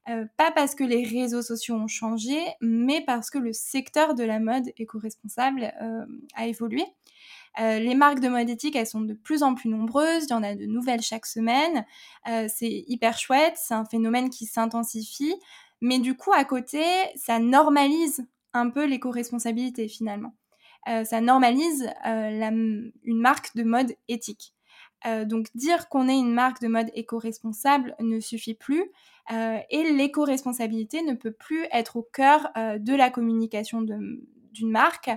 [0.09, 4.23] Euh, pas parce que les réseaux sociaux ont changé, mais parce que le secteur de
[4.23, 6.83] la mode éco-responsable euh, a évolué.
[7.59, 10.43] Les marques de mode éthique, elles sont de plus en plus nombreuses, il y en
[10.43, 11.87] a de nouvelles chaque semaine,
[12.23, 15.33] c'est hyper chouette, c'est un phénomène qui s'intensifie,
[15.81, 16.83] mais du coup, à côté,
[17.15, 20.33] ça normalise un peu l'éco-responsabilité finalement.
[20.85, 24.53] ça normalise une marque de mode éthique.
[25.25, 28.91] donc dire qu'on est une marque de mode éco-responsable ne suffit plus.
[29.31, 35.09] Euh, et l'éco-responsabilité ne peut plus être au cœur euh, de la communication d'une marque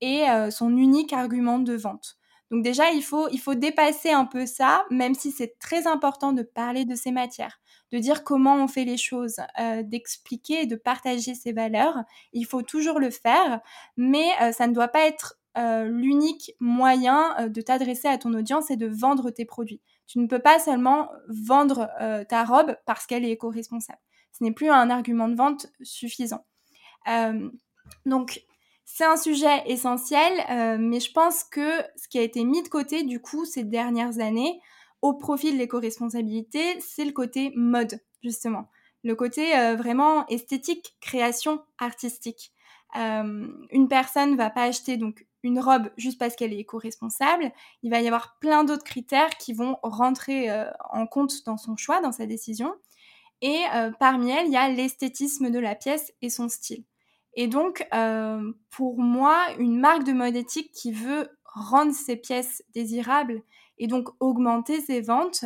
[0.00, 2.16] et euh, son unique argument de vente.
[2.50, 6.86] Donc déjà, il faut dépasser un peu ça, même si c'est très important de parler
[6.86, 7.60] de ces matières,
[7.92, 9.36] de dire comment on fait les choses,
[9.82, 11.96] d'expliquer et de partager ses valeurs.
[12.32, 13.60] Il faut toujours le faire,
[13.96, 18.86] mais ça ne doit pas être l'unique moyen de t'adresser à ton audience et de
[18.86, 19.80] vendre tes produits.
[20.08, 24.00] Tu ne peux pas seulement vendre euh, ta robe parce qu'elle est éco-responsable.
[24.32, 26.46] Ce n'est plus un argument de vente suffisant.
[27.08, 27.50] Euh,
[28.06, 28.40] donc,
[28.86, 32.68] c'est un sujet essentiel, euh, mais je pense que ce qui a été mis de
[32.68, 34.60] côté, du coup, ces dernières années,
[35.02, 38.68] au profit de l'éco-responsabilité, c'est le côté mode, justement.
[39.04, 42.52] Le côté vraiment esthétique, création artistique.
[42.94, 48.00] une personne va pas acheter donc une robe juste parce qu'elle est éco-responsable, il va
[48.00, 52.12] y avoir plein d'autres critères qui vont rentrer euh, en compte dans son choix, dans
[52.12, 52.74] sa décision.
[53.40, 56.84] Et euh, parmi elles, il y a l'esthétisme de la pièce et son style.
[57.34, 62.64] Et donc, euh, pour moi, une marque de mode éthique qui veut rendre ses pièces
[62.74, 63.42] désirables
[63.78, 65.44] et donc augmenter ses ventes,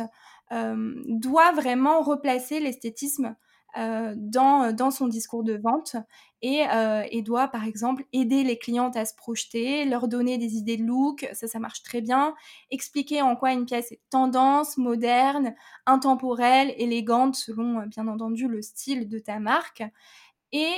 [1.07, 3.35] doit vraiment replacer l'esthétisme
[3.75, 5.95] euh, dans, dans son discours de vente
[6.43, 10.57] et, euh, et, doit par exemple aider les clientes à se projeter, leur donner des
[10.57, 12.35] idées de look, ça ça marche très bien,
[12.69, 15.55] expliquer en quoi une pièce est tendance, moderne,
[15.87, 19.81] intemporelle, élégante selon euh, bien entendu le style de ta marque.
[20.55, 20.75] Et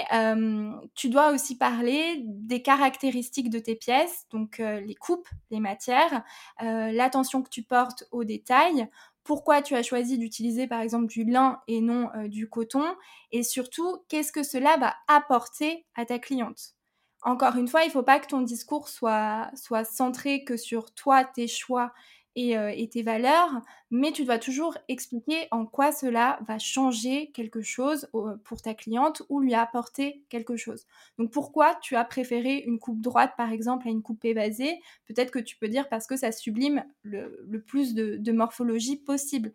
[0.95, 6.23] tu dois aussi parler des caractéristiques de tes pièces, donc les coupes, les matières,
[6.61, 8.87] l'attention que tu portes aux détails,
[9.25, 12.85] pourquoi tu as choisi d'utiliser par exemple du lin et non du coton,
[13.33, 16.75] et surtout qu'est-ce que cela va apporter à ta cliente.
[17.23, 19.51] Encore une fois, il ne faut pas que ton discours soit
[19.91, 21.91] centré que sur toi, tes choix
[22.37, 27.61] euh, et, tes valeurs, mais tu dois toujours expliquer en quoi cela va changer quelque
[27.61, 28.09] chose
[28.43, 30.85] pour ta cliente ou lui apporter quelque chose.
[31.17, 34.81] Donc pourquoi tu as préféré une coupe droite par exemple à une coupe évasée?
[35.07, 39.53] Peut-être que tu peux dire parce que ça sublime le, plus de, morphologie possible.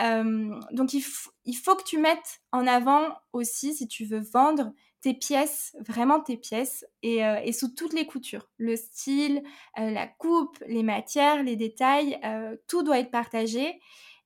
[0.00, 1.04] Euh, donc il,
[1.44, 6.20] il, faut que tu mettes en avant aussi, si tu veux vendre, tes pièces, vraiment
[6.20, 8.48] tes pièces, euh, et, sous toutes les coutures.
[8.58, 9.42] Le style,
[9.78, 13.80] euh, la coupe, les matières, les détails, euh, tout doit être partagé.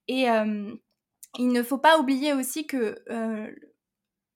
[0.08, 0.24] Et
[1.38, 2.96] il ne faut pas oublier aussi que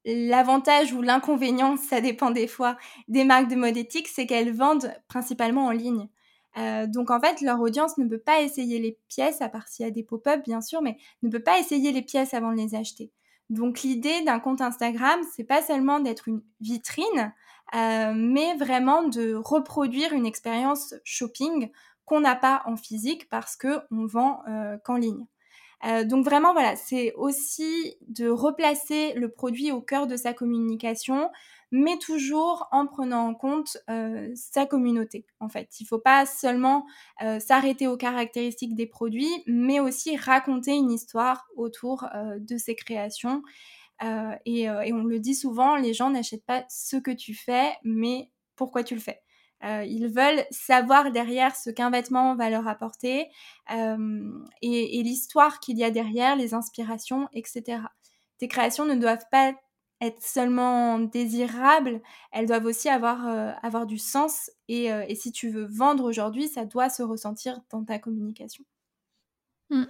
[0.05, 2.77] l'avantage ou l'inconvénient, ça dépend des fois,
[3.09, 6.09] des marques de mode éthique, c'est qu'elles vendent principalement en ligne.
[6.87, 9.89] donc en fait, leur audience ne peut pas essayer les pièces, à part s'il y
[9.89, 12.75] a des pop-up bien sûr, mais ne peut pas essayer les pièces avant de les
[12.77, 13.11] acheter.
[13.51, 17.33] Donc l'idée d'un compte Instagram, c'est pas seulement d'être une vitrine,
[17.75, 21.71] euh, mais vraiment de reproduire une expérience shopping
[22.05, 25.27] qu'on n'a pas en physique parce que on vend euh, qu'en ligne.
[25.85, 31.31] Euh, donc vraiment voilà, c'est aussi de replacer le produit au cœur de sa communication,
[31.73, 35.27] mais toujours en prenant en compte euh, sa communauté.
[35.41, 36.87] En fait, il ne faut pas seulement
[37.23, 42.75] euh, s'arrêter aux caractéristiques des produits, mais aussi raconter une histoire autour euh, de ses
[42.75, 43.43] créations.
[44.45, 48.85] Et, on le dit souvent, les gens n'achètent pas ce que tu fais, mais pourquoi
[48.85, 49.23] tu le fais.
[49.63, 53.31] ils veulent savoir derrière ce qu'un vêtement va leur apporter
[53.71, 57.85] et, et l'histoire qu'il y a derrière, les inspirations, etc.
[58.37, 59.55] Tes créations ne doivent pas
[60.01, 63.27] être seulement désirables, elles doivent aussi avoir,
[63.63, 64.51] avoir du sens.
[64.69, 68.65] Et, et, si tu veux vendre aujourd'hui, ça doit se ressentir dans ta communication.
[69.71, 69.85] Mmh.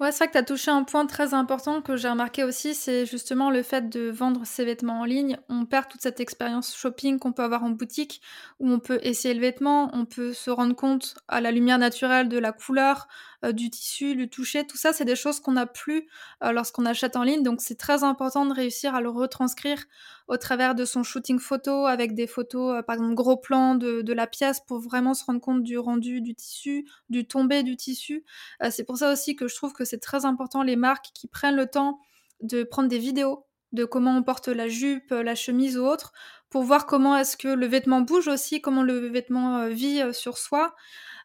[0.00, 2.74] Ouais, c'est vrai que tu as touché un point très important que j'ai remarqué aussi,
[2.74, 5.38] c'est justement le fait de vendre ses vêtements en ligne.
[5.48, 8.20] On perd toute cette expérience shopping qu'on peut avoir en boutique,
[8.58, 12.28] où on peut essayer le vêtement, on peut se rendre compte à la lumière naturelle
[12.28, 14.64] de la couleur, euh, du tissu, du toucher.
[14.64, 16.06] Tout ça, c'est des choses qu'on n'a plus
[16.44, 17.42] euh, lorsqu'on achète en ligne.
[17.42, 19.82] Donc, c'est très important de réussir à le retranscrire
[20.28, 24.02] au travers de son shooting photo, avec des photos, euh, par exemple, gros plans de,
[24.02, 27.76] de, la pièce pour vraiment se rendre compte du rendu du tissu, du tombé du
[27.76, 28.24] tissu.
[28.70, 31.56] c'est pour ça aussi que je trouve que c'est très important les marques qui prennent
[31.56, 31.98] le temps
[32.40, 36.12] de prendre des vidéos de comment on porte la jupe, la chemise ou autre,
[36.50, 40.74] pour voir comment est-ce que le vêtement bouge aussi, comment le vêtement vit sur soi.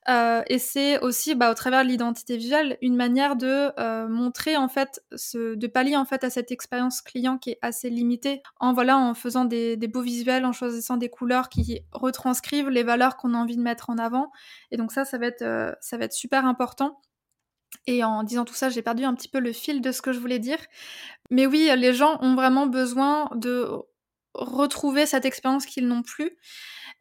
[0.10, 4.56] Euh, et c'est aussi, bah, au travers de l'identité visuelle, une manière de euh, montrer
[4.56, 5.04] en fait,
[5.34, 9.14] de pallier en fait à cette expérience client qui est assez limitée, en voilà, en
[9.14, 13.38] faisant des, des, beaux visuels, en choisissant des couleurs qui retranscrivent les valeurs qu'on a
[13.38, 14.32] envie de mettre en avant.
[14.72, 17.02] Et donc ça, ça va être, euh, ça va être super important.
[17.86, 20.14] Et en disant tout ça, j'ai perdu un petit peu le fil de ce que
[20.14, 20.60] je voulais dire.
[21.32, 23.70] Mais oui, les gens ont vraiment besoin de
[24.34, 26.38] retrouver cette expérience qu'ils n'ont plus.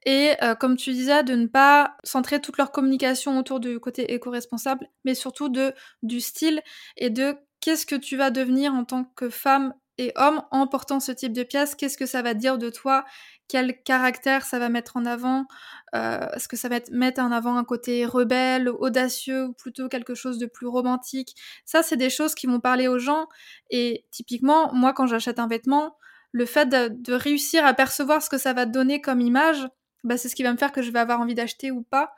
[0.07, 4.15] Et euh, comme tu disais, de ne pas centrer toute leur communication autour du côté
[4.15, 6.63] éco-responsable, mais surtout de, du style
[6.97, 11.01] et de qu'est-ce que tu vas devenir en tant que femme et homme en portant
[11.01, 13.05] ce type de pièce, qu'est-ce que ça va dire de toi,
[13.49, 15.47] quel caractère ça va mettre en avant,
[15.95, 20.15] euh, est-ce que ça va mettre en avant un côté rebelle, audacieux, ou plutôt quelque
[20.15, 21.35] chose de plus romantique?
[21.65, 23.27] Ça, c'est des choses qui vont parler aux gens.
[23.71, 25.97] Et typiquement, moi, quand j'achète un vêtement,
[26.33, 29.67] le fait de, réussir à percevoir ce que ça va donner comme image,
[30.07, 32.15] bah, c'est ce qui va me faire que je vais avoir envie d'acheter ou pas.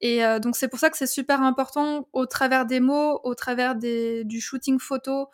[0.00, 3.34] Et euh, donc c'est pour ça que c'est super important au travers des mots, au
[3.34, 5.28] travers du shooting photo,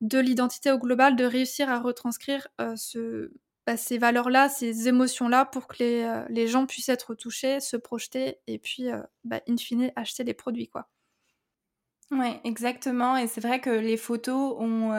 [0.00, 3.28] de l'identité au global, de réussir à retranscrire euh,
[3.66, 7.76] bah, ces valeurs-là, ces émotions-là, pour que les, euh, les, gens puissent être touchés, se
[7.76, 8.88] projeter et puis,
[9.24, 10.68] bah, in fine, acheter des produits.
[10.68, 10.88] quoi.
[12.10, 13.16] Ouais, exactement.
[13.16, 14.90] Et c'est vrai que les photos ont,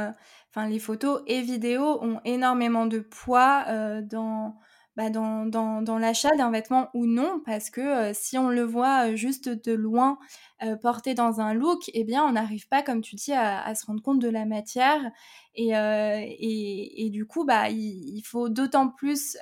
[0.50, 3.66] enfin les photos et vidéos ont énormément de poids
[4.02, 4.58] dans
[4.96, 8.64] bah, dans, dans, dans l'achat d'un vêtement ou non, parce que euh, si on le
[8.64, 10.18] voit euh, juste de loin
[10.64, 13.76] euh, porté dans un look, eh bien, on n'arrive pas, comme tu dis, à, à,
[13.76, 15.02] se rendre compte de la matière.
[15.54, 19.38] Et, euh, et, et, du coup, bah, il, il faut d'autant plus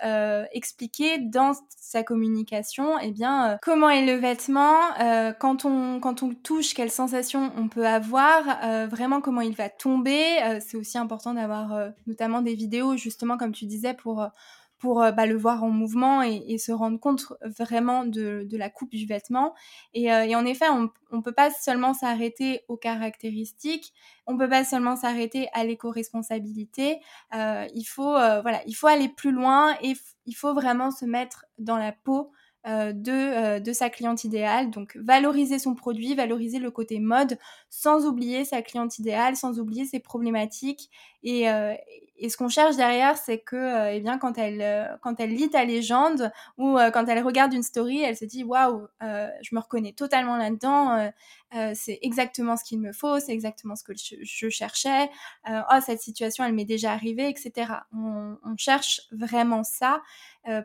[0.51, 4.77] expliquer dans sa communication, eh bien, comment est le vêtement,
[5.39, 8.43] quand, on, quand on le touche, quelles sensations on peut avoir,
[8.89, 10.59] vraiment comment il va tomber.
[10.61, 14.23] C'est aussi important d'avoir notamment des vidéos, justement, comme tu disais, pour
[14.83, 18.93] pour euh, bah, le voir en mouvement et, se rendre compte vraiment de, la coupe
[18.93, 19.55] du vêtement.
[19.93, 23.93] Et, euh, en effet, on ne peut pas seulement s'arrêter aux caractéristiques,
[24.27, 26.99] on ne peut pas seulement s'arrêter à l'éco-responsabilité.
[27.33, 29.93] Euh, il, faut, voilà, il faut aller plus loin et
[30.25, 32.33] il faut vraiment se mettre dans la peau
[32.65, 34.69] de, de sa cliente idéale.
[34.69, 37.37] Donc valoriser son produit, valoriser le côté mode,
[37.69, 40.89] sans oublier sa cliente idéale, sans oublier ses problématiques
[41.23, 41.47] et,
[42.17, 45.31] et ce qu'on cherche derrière, c'est que, euh, eh bien, quand elle, euh, quand elle
[45.31, 49.55] lit ta légende ou euh, quand elle regarde une story, elle se dit waouh, je
[49.55, 51.11] me reconnais totalement là-dedans.
[51.75, 55.09] c'est exactement ce qu'il me faut, c'est exactement ce que je, cherchais.
[55.49, 57.73] oh, cette situation, elle m'est déjà arrivée, etc.
[57.93, 60.01] On, on cherche vraiment ça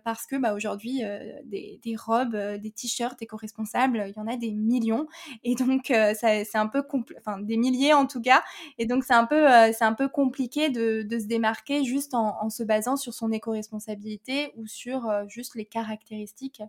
[0.05, 1.03] parce que, bah, aujourd'hui,
[1.45, 5.07] des, des, robes, des t-shirts éco-responsables, il y en a des millions,
[5.45, 6.83] et donc c'est un peu,
[7.19, 8.43] enfin, des milliers en tout cas,
[8.79, 12.51] et donc c'est un peu, c'est un peu compliqué de, de se démarquer juste en,
[12.51, 16.63] se basant sur son éco-responsabilité ou sur euh, juste les caractéristiques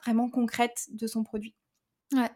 [0.00, 1.54] vraiment concrètes de son produit.
[2.14, 2.30] Ouais.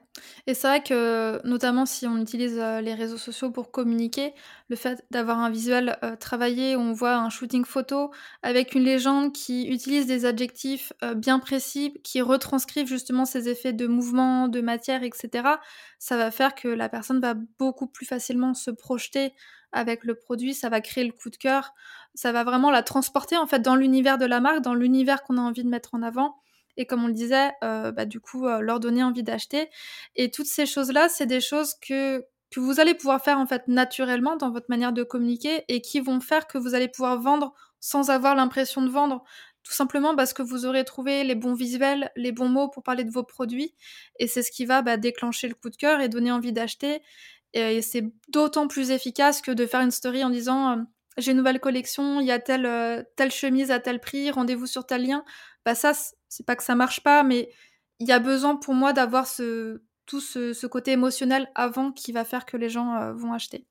[0.47, 4.33] Et c'est vrai que, notamment si on utilise euh, les réseaux sociaux pour communiquer,
[4.71, 8.11] le fait d'avoir un visuel euh, travaillé, on voit un shooting photo
[8.43, 13.87] avec une légende qui utilise des adjectifs bien précis, qui retranscrivent justement ces effets de
[13.87, 15.59] mouvement, de matière, etc.,
[15.99, 19.35] ça va faire que la personne va beaucoup plus facilement se projeter
[19.73, 21.75] avec le produit, ça va créer le coup de cœur,
[22.15, 25.37] ça va vraiment la transporter en fait dans l'univers de la marque, dans l'univers qu'on
[25.37, 26.37] a envie de mettre en avant.
[26.77, 29.69] Et comme on le disait, euh, bah, du coup, euh, leur donner envie d'acheter.
[30.15, 33.69] Et toutes ces choses-là, c'est des choses que, que vous allez pouvoir faire en fait
[33.69, 37.55] naturellement dans votre manière de communiquer et qui vont faire que vous allez pouvoir vendre
[37.81, 39.25] sans avoir l'impression de vendre.
[39.63, 43.03] Tout simplement parce que vous aurez trouvé les bons visuels, les bons mots pour parler
[43.03, 43.75] de vos produits.
[44.21, 47.03] Et c'est ce qui va bah, déclencher le coup de cœur et donner envie d'acheter.
[47.53, 50.83] Et c'est d'autant plus efficace que de faire une story en disant euh,
[51.17, 54.87] j'ai une nouvelle collection, il y a telle, telle chemise à tel prix, rendez-vous sur
[54.87, 55.25] tel lien.
[55.65, 55.93] Bah ça,
[56.29, 57.51] c'est pas que ça marche pas, mais
[57.99, 62.25] il y a besoin pour moi d'avoir ce, tout ce, côté émotionnel avant qui va
[62.25, 63.67] faire que les gens vont acheter.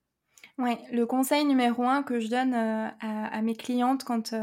[0.58, 4.34] Oui, le conseil numéro un que je donne à, mes clientes quand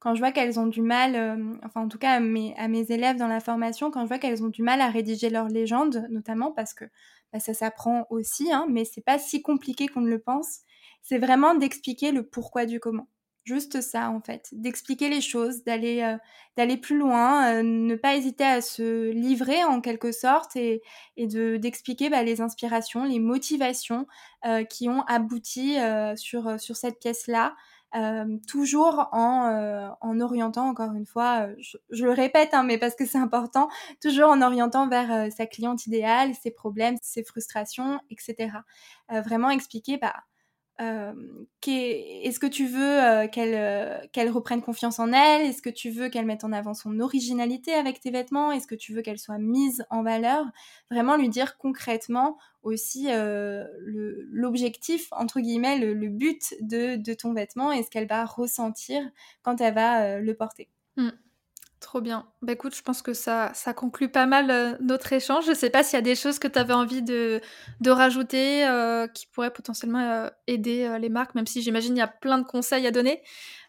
[0.00, 2.68] quand je vois qu'elles ont du mal, euh, enfin en tout cas à mes, à
[2.68, 5.48] mes, élèves dans la formation, quand je vois qu'elles ont du mal à rédiger leur
[5.48, 6.86] légende, notamment parce que
[7.32, 10.60] bah, ça s'apprend aussi, hein, mais c'est pas si compliqué qu'on ne le pense.
[11.02, 13.08] C'est vraiment d'expliquer le pourquoi du comment.
[13.44, 16.16] Juste ça en fait, d'expliquer les choses, d'aller euh,
[16.56, 20.82] d'aller plus loin, euh, ne pas hésiter à se livrer en quelque sorte et,
[21.16, 24.06] et de d'expliquer bah, les inspirations, les motivations
[24.68, 25.76] qui ont abouti
[26.16, 27.54] sur sur cette pièce là.
[27.96, 31.54] Euh, toujours en, euh, en, orientant, encore une fois, euh,
[31.90, 33.68] je, le répète, hein, mais parce que c'est important,
[34.00, 38.50] toujours en orientant vers sa cliente idéale, ses problèmes, ses frustrations, etc.
[39.08, 40.14] vraiment expliquer, bah,
[40.80, 41.12] euh,
[41.66, 45.42] est-ce que tu veux euh, qu'elle euh, qu'elle reprenne confiance en elle?
[45.42, 48.50] Est-ce que tu veux qu'elle mette en avant son originalité avec tes vêtements?
[48.50, 50.46] Est-ce que tu veux qu'elle soit mise en valeur?
[50.90, 53.08] Vraiment lui dire concrètement aussi
[54.30, 59.02] l'objectif, entre guillemets, le, but de, de, ton vêtement et ce qu'elle va ressentir
[59.42, 60.68] quand elle va le porter.
[60.96, 61.10] Mmh.
[61.80, 62.26] Trop bien.
[62.42, 65.46] Bah écoute, je pense que ça, ça conclut pas mal euh, notre échange.
[65.46, 67.40] Je sais pas s'il y a des choses que tu avais envie de,
[67.80, 72.02] de rajouter euh, qui pourraient potentiellement euh, aider les marques, même si j'imagine il y
[72.02, 73.22] a plein de conseils à donner.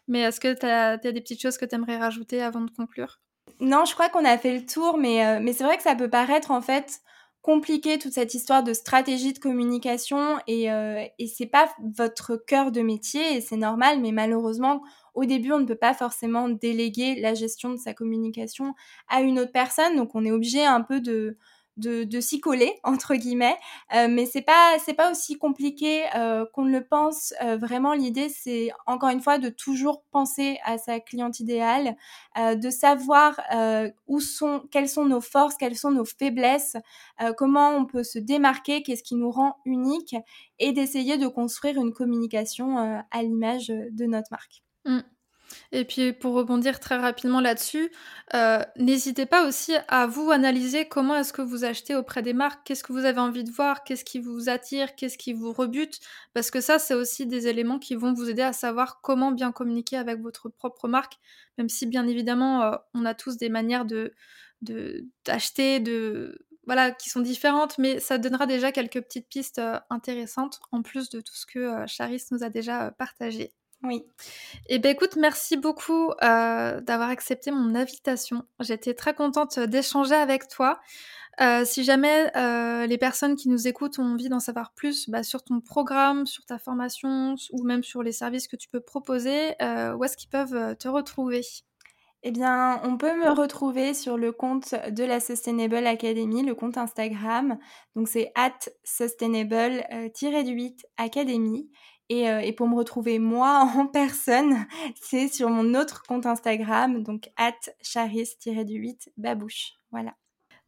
[0.08, 3.18] Mais est-ce que tu as, des petites choses que tu aimerais rajouter avant de conclure?
[3.60, 6.10] Non, je crois qu'on a fait le tour, mais, mais c'est vrai que ça peut
[6.10, 7.00] paraître en fait
[7.40, 12.82] compliqué toute cette histoire de stratégie de communication et, et c'est pas votre cœur de
[12.82, 14.82] métier et c'est normal, mais malheureusement,
[15.14, 18.74] au début, on ne peut pas forcément déléguer la gestion de sa communication
[19.08, 21.36] à une autre personne, donc on est obligé un peu de,
[22.20, 23.56] s'y coller entre guillemets.
[23.94, 27.34] Euh, mais c'est pas pas aussi compliqué euh, qu'on le pense.
[27.42, 31.96] Euh, vraiment l'idée c'est encore une fois de toujours penser à sa cliente idéale
[32.36, 33.38] de savoir
[34.70, 36.76] quelles sont nos forces quelles sont nos faiblesses
[37.36, 40.16] comment on peut se démarquer qu'est-ce qui nous rend unique
[40.58, 42.78] et d'essayer de construire une communication
[43.10, 45.00] à l'image de notre marque Mmh.
[45.72, 47.90] Et puis pour rebondir très rapidement là-dessus,
[48.34, 52.60] euh, n'hésitez pas aussi à vous analyser comment est-ce que vous achetez auprès des marques,
[52.64, 56.00] qu'est-ce que vous avez envie de voir, qu'est-ce qui vous attire, qu'est-ce qui vous rebute,
[56.34, 59.52] parce que ça c'est aussi des éléments qui vont vous aider à savoir comment bien
[59.52, 61.14] communiquer avec votre propre marque,
[61.58, 64.14] même si bien évidemment euh, on a tous des manières de
[65.24, 70.60] d'acheter, de, voilà, qui sont différentes, mais ça donnera déjà quelques petites pistes euh, intéressantes
[70.70, 73.52] en plus de tout ce que Charis nous a déjà partagé.
[73.82, 74.04] Oui.
[74.68, 78.44] Eh ben écoute, merci beaucoup euh, d'avoir accepté mon invitation.
[78.60, 80.80] J'étais très contente d'échanger avec toi.
[81.40, 85.24] Euh, si jamais euh, les personnes qui nous écoutent ont envie d'en savoir plus bah,
[85.24, 89.54] sur ton programme, sur ta formation ou même sur les services que tu peux proposer,
[89.60, 91.42] où est-ce qu'ils peuvent te retrouver?
[92.24, 96.78] Eh bien, on peut me retrouver sur le compte de la Sustainable Academy, le compte
[96.78, 97.58] Instagram.
[97.96, 98.52] Donc, c'est at
[98.84, 100.84] sustainable-8
[102.10, 104.66] Euh, et, pour me retrouver moi en personne,
[105.00, 109.74] c'est sur mon autre compte Instagram, donc at charis-du-8 babouche.
[109.90, 110.14] Voilà.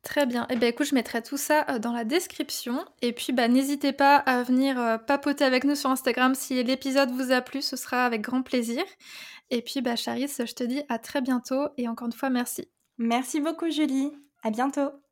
[0.02, 0.42] Très bien.
[0.44, 2.84] Et eh bien écoute, je mettrai tout ça euh, dans la description.
[3.00, 7.10] Et puis bah, n'hésitez pas à venir euh, papoter avec nous sur Instagram si l'épisode
[7.10, 8.84] vous a plu, ce sera avec grand plaisir.
[9.50, 12.68] Et puis bah, Charis, je te dis à très bientôt et encore une fois merci.
[12.98, 14.12] Merci beaucoup Julie.
[14.42, 15.03] À bientôt.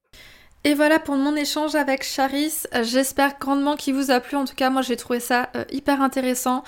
[0.65, 2.63] Et voilà pour mon échange avec Charis.
[2.83, 4.37] J'espère grandement qu'il vous a plu.
[4.37, 6.63] En tout cas, moi j'ai trouvé ça euh, hyper intéressant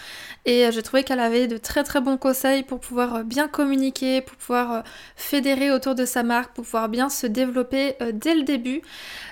[0.46, 3.46] et euh, j'ai trouvé qu'elle avait de très très bons conseils pour pouvoir euh, bien
[3.46, 4.82] communiquer, pour pouvoir
[5.14, 8.82] fédérer autour de sa marque, pour pouvoir bien se développer dès le début.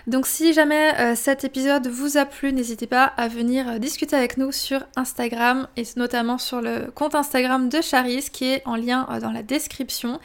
[0.06, 4.52] Donc si jamais cet épisode vous a plu, n'hésitez pas à venir discuter avec nous
[4.52, 9.32] sur Instagram et notamment sur le compte Instagram de Charis qui est en lien dans
[9.32, 10.20] la description.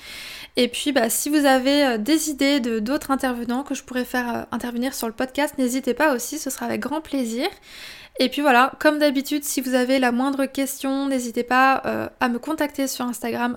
[0.58, 4.27] Et puis bah, si vous avez des idées de d'autres intervenants que je pourrais faire
[4.28, 7.48] euh, intervenir sur le podcast, n'hésitez pas aussi, ce sera avec grand plaisir.
[8.20, 12.30] Et puis voilà, comme d'habitude, si vous avez la moindre question, n'hésitez pas euh, à
[12.30, 13.56] me contacter sur Instagram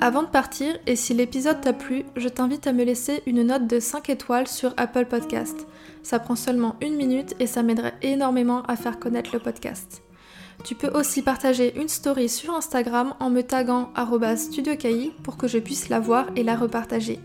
[0.00, 3.66] Avant de partir, et si l'épisode t'a plu, je t'invite à me laisser une note
[3.66, 5.66] de 5 étoiles sur Apple Podcast.
[6.02, 10.02] Ça prend seulement une minute et ça m'aiderait énormément à faire connaître le podcast.
[10.64, 13.90] Tu peux aussi partager une story sur Instagram en me taguant
[14.36, 17.20] studiocaï pour que je puisse la voir et la repartager.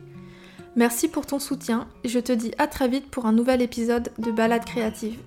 [0.76, 4.12] Merci pour ton soutien et je te dis à très vite pour un nouvel épisode
[4.18, 5.18] de Balade créative.